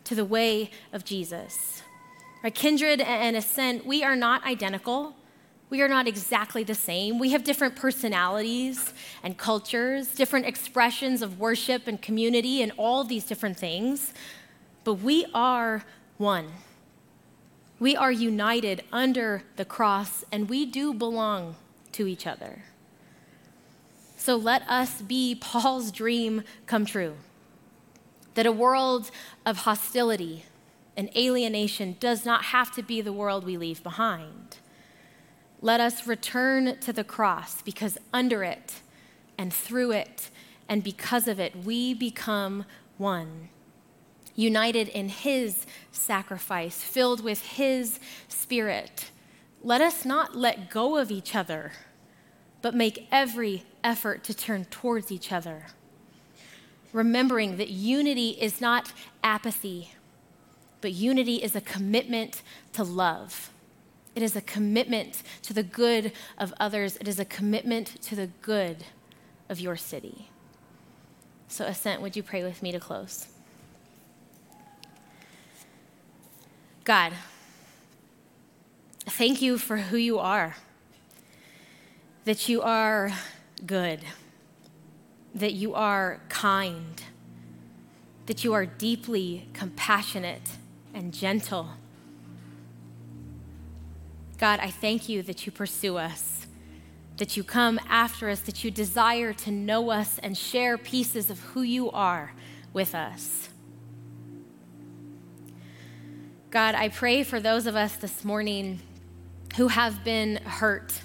to 0.05 0.15
the 0.15 0.27
way 0.27 0.71
of 0.93 1.03
Jesus. 1.03 1.83
Right, 2.45 2.55
kindred 2.55 3.01
and 3.01 3.39
ascent, 3.39 3.87
we 3.87 4.05
are 4.05 4.17
not 4.17 4.45
identical. 4.45 5.17
We 5.71 5.81
are 5.81 5.89
not 5.89 6.07
exactly 6.07 6.63
the 6.63 6.75
same. 6.75 7.19
We 7.19 7.31
have 7.31 7.43
different 7.43 7.77
personalities 7.77 8.93
and 9.23 9.39
cultures, 9.39 10.15
different 10.15 10.45
expressions 10.45 11.23
of 11.23 11.41
worship 11.41 11.87
and 11.87 12.03
community, 12.03 12.61
and 12.61 12.71
all 12.77 13.05
these 13.05 13.25
different 13.25 13.57
things. 13.57 14.13
But 14.85 14.97
we 14.97 15.25
are 15.33 15.87
one. 16.19 16.49
We 17.81 17.97
are 17.97 18.13
united 18.13 18.85
under 18.93 19.43
the 19.57 19.65
cross, 19.65 20.23
and 20.31 20.49
we 20.49 20.67
do 20.67 20.95
belong 20.95 21.57
to 21.93 22.07
each 22.07 22.27
other. 22.27 22.65
So 24.17 24.37
let 24.37 24.69
us 24.69 25.01
be 25.01 25.35
Paul's 25.41 25.91
dream 25.91 26.45
come 26.67 26.85
true 26.85 27.17
that 28.35 28.47
a 28.47 28.53
world 28.53 29.11
of 29.45 29.59
hostility 29.59 30.45
and 30.97 31.11
alienation 31.17 31.97
does 31.99 32.25
not 32.25 32.45
have 32.45 32.71
to 32.73 32.83
be 32.83 33.01
the 33.01 33.13
world 33.13 33.45
we 33.45 33.57
leave 33.57 33.83
behind. 33.83 34.59
Let 35.61 35.81
us 35.81 36.07
return 36.07 36.79
to 36.81 36.93
the 36.93 37.03
cross 37.03 37.61
because 37.63 37.99
under 38.13 38.45
it 38.45 38.81
and 39.37 39.53
through 39.53 39.93
it 39.93 40.31
and 40.69 40.85
because 40.85 41.27
of 41.27 41.41
it, 41.41 41.65
we 41.65 41.93
become 41.95 42.65
one. 42.99 43.49
United 44.35 44.89
in 44.89 45.09
His 45.09 45.67
sacrifice, 45.93 46.83
filled 46.83 47.23
with 47.23 47.43
His 47.43 47.99
Spirit. 48.29 49.11
Let 49.63 49.81
us 49.81 50.05
not 50.05 50.37
let 50.37 50.71
go 50.71 50.97
of 50.97 51.11
each 51.11 51.35
other, 51.35 51.73
but 52.63 52.75
make 52.75 53.09
every 53.11 53.65
effort 53.85 54.25
to 54.25 54.35
turn 54.35 54.65
towards 54.67 55.13
each 55.13 55.33
other. 55.33 55.67
Remembering 56.93 57.57
that 57.59 57.69
unity 57.69 58.31
is 58.31 58.61
not 58.61 58.93
apathy 59.23 59.91
but 60.81 60.93
unity 60.93 61.37
is 61.37 61.55
a 61.55 61.61
commitment 61.61 62.43
to 62.73 62.85
love. 62.85 63.51
It 64.15 64.23
is 64.23 64.35
a 64.35 64.41
commitment 64.41 65.23
to 65.43 65.53
the 65.53 65.63
good 65.63 66.13
of 66.39 66.53
others. 66.59 66.97
It 66.97 67.07
is 67.07 67.19
a 67.19 67.25
commitment 67.25 68.01
to 68.03 68.17
the 68.17 68.29
good 68.43 68.85
of 69.49 69.61
your 69.61 69.77
city. 69.77 70.31
So, 71.49 71.65
Ascent, 71.65 72.01
would 72.03 72.17
you 72.17 72.23
pray 72.23 72.43
with 72.43 72.63
me 72.63 72.73
to 72.73 72.81
close? 72.81 73.29
God, 76.91 77.13
thank 79.07 79.41
you 79.41 79.59
for 79.59 79.77
who 79.77 79.97
you 79.97 80.19
are, 80.19 80.57
that 82.25 82.49
you 82.49 82.63
are 82.63 83.13
good, 83.65 84.01
that 85.33 85.53
you 85.53 85.73
are 85.73 86.21
kind, 86.29 87.01
that 88.27 88.43
you 88.43 88.53
are 88.55 88.67
deeply 88.67 89.47
compassionate 89.53 90.57
and 90.93 91.15
gentle. 91.15 91.69
God, 94.39 94.59
I 94.59 94.73
thank 94.73 95.09
you 95.09 95.23
that 95.23 95.47
you 95.47 95.53
pursue 95.53 95.97
us, 95.97 96.49
that 97.19 97.37
you 97.37 97.45
come 97.45 97.79
after 97.89 98.29
us, 98.29 98.41
that 98.41 98.65
you 98.65 98.73
desire 98.73 99.33
to 99.33 99.53
know 99.53 99.91
us 99.91 100.19
and 100.25 100.37
share 100.37 100.77
pieces 100.77 101.31
of 101.31 101.39
who 101.39 101.63
you 101.63 101.89
are 101.93 102.33
with 102.73 102.97
us. 102.97 103.50
God, 106.51 106.75
I 106.75 106.89
pray 106.89 107.23
for 107.23 107.39
those 107.39 107.69
of 107.69 107.77
us 107.77 107.95
this 107.95 108.25
morning 108.25 108.81
who 109.57 109.69
have 109.69 110.03
been 110.03 110.39
hurt, 110.39 111.01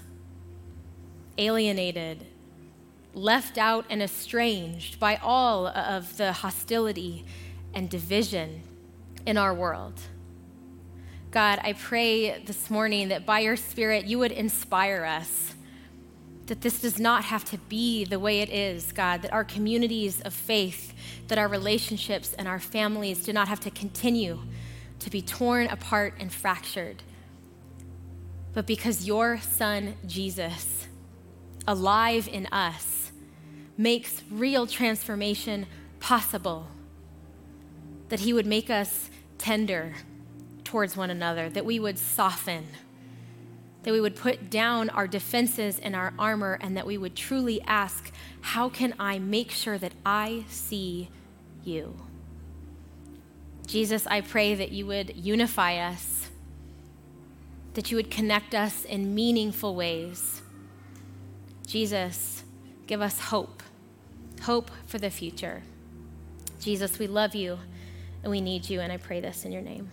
alienated, 1.37 2.25
left 3.13 3.59
out, 3.59 3.85
and 3.87 4.01
estranged 4.01 4.99
by 4.99 5.17
all 5.17 5.67
of 5.67 6.17
the 6.17 6.33
hostility 6.33 7.25
and 7.75 7.87
division 7.91 8.63
in 9.27 9.37
our 9.37 9.53
world. 9.53 9.93
God, 11.29 11.59
I 11.61 11.73
pray 11.73 12.39
this 12.39 12.71
morning 12.71 13.09
that 13.09 13.23
by 13.23 13.41
your 13.41 13.55
Spirit 13.55 14.05
you 14.05 14.17
would 14.17 14.31
inspire 14.31 15.05
us, 15.05 15.53
that 16.47 16.61
this 16.61 16.81
does 16.81 16.99
not 16.99 17.23
have 17.23 17.45
to 17.45 17.59
be 17.59 18.03
the 18.03 18.17
way 18.17 18.39
it 18.39 18.49
is, 18.49 18.91
God, 18.91 19.21
that 19.21 19.31
our 19.31 19.43
communities 19.43 20.21
of 20.21 20.33
faith, 20.33 20.91
that 21.27 21.37
our 21.37 21.47
relationships 21.47 22.33
and 22.33 22.47
our 22.47 22.59
families 22.59 23.23
do 23.23 23.31
not 23.31 23.47
have 23.47 23.59
to 23.59 23.69
continue 23.69 24.39
to 25.05 25.11
be 25.11 25.21
torn 25.21 25.67
apart 25.67 26.15
and 26.19 26.33
fractured. 26.33 27.03
But 28.55 28.65
because 28.65 29.05
your 29.05 29.39
Son, 29.39 29.93
Jesus, 30.07 30.87
alive 31.67 32.27
in 32.27 32.47
us, 32.47 33.11
makes 33.77 34.23
real 34.31 34.65
transformation 34.65 35.67
possible, 35.99 36.65
that 38.09 38.21
he 38.21 38.33
would 38.33 38.47
make 38.47 38.71
us 38.71 39.11
tender 39.37 39.93
towards 40.63 40.97
one 40.97 41.11
another, 41.11 41.49
that 41.49 41.65
we 41.65 41.79
would 41.79 41.99
soften, 41.99 42.65
that 43.83 43.91
we 43.91 44.01
would 44.01 44.15
put 44.15 44.49
down 44.49 44.89
our 44.89 45.05
defenses 45.05 45.77
and 45.77 45.95
our 45.95 46.15
armor, 46.17 46.57
and 46.61 46.75
that 46.75 46.87
we 46.87 46.97
would 46.97 47.15
truly 47.15 47.61
ask, 47.67 48.11
How 48.41 48.69
can 48.69 48.95
I 48.99 49.19
make 49.19 49.51
sure 49.51 49.77
that 49.77 49.93
I 50.03 50.45
see 50.49 51.09
you? 51.63 51.95
Jesus, 53.65 54.05
I 54.07 54.21
pray 54.21 54.55
that 54.55 54.71
you 54.71 54.85
would 54.85 55.15
unify 55.15 55.77
us, 55.77 56.29
that 57.73 57.91
you 57.91 57.97
would 57.97 58.11
connect 58.11 58.53
us 58.53 58.85
in 58.85 59.15
meaningful 59.15 59.75
ways. 59.75 60.41
Jesus, 61.67 62.43
give 62.87 63.01
us 63.01 63.19
hope, 63.19 63.63
hope 64.43 64.71
for 64.85 64.97
the 64.97 65.09
future. 65.09 65.63
Jesus, 66.59 66.99
we 66.99 67.07
love 67.07 67.35
you 67.35 67.59
and 68.23 68.31
we 68.31 68.41
need 68.41 68.69
you, 68.69 68.81
and 68.81 68.91
I 68.91 68.97
pray 68.97 69.19
this 69.19 69.45
in 69.45 69.51
your 69.51 69.61
name. 69.61 69.89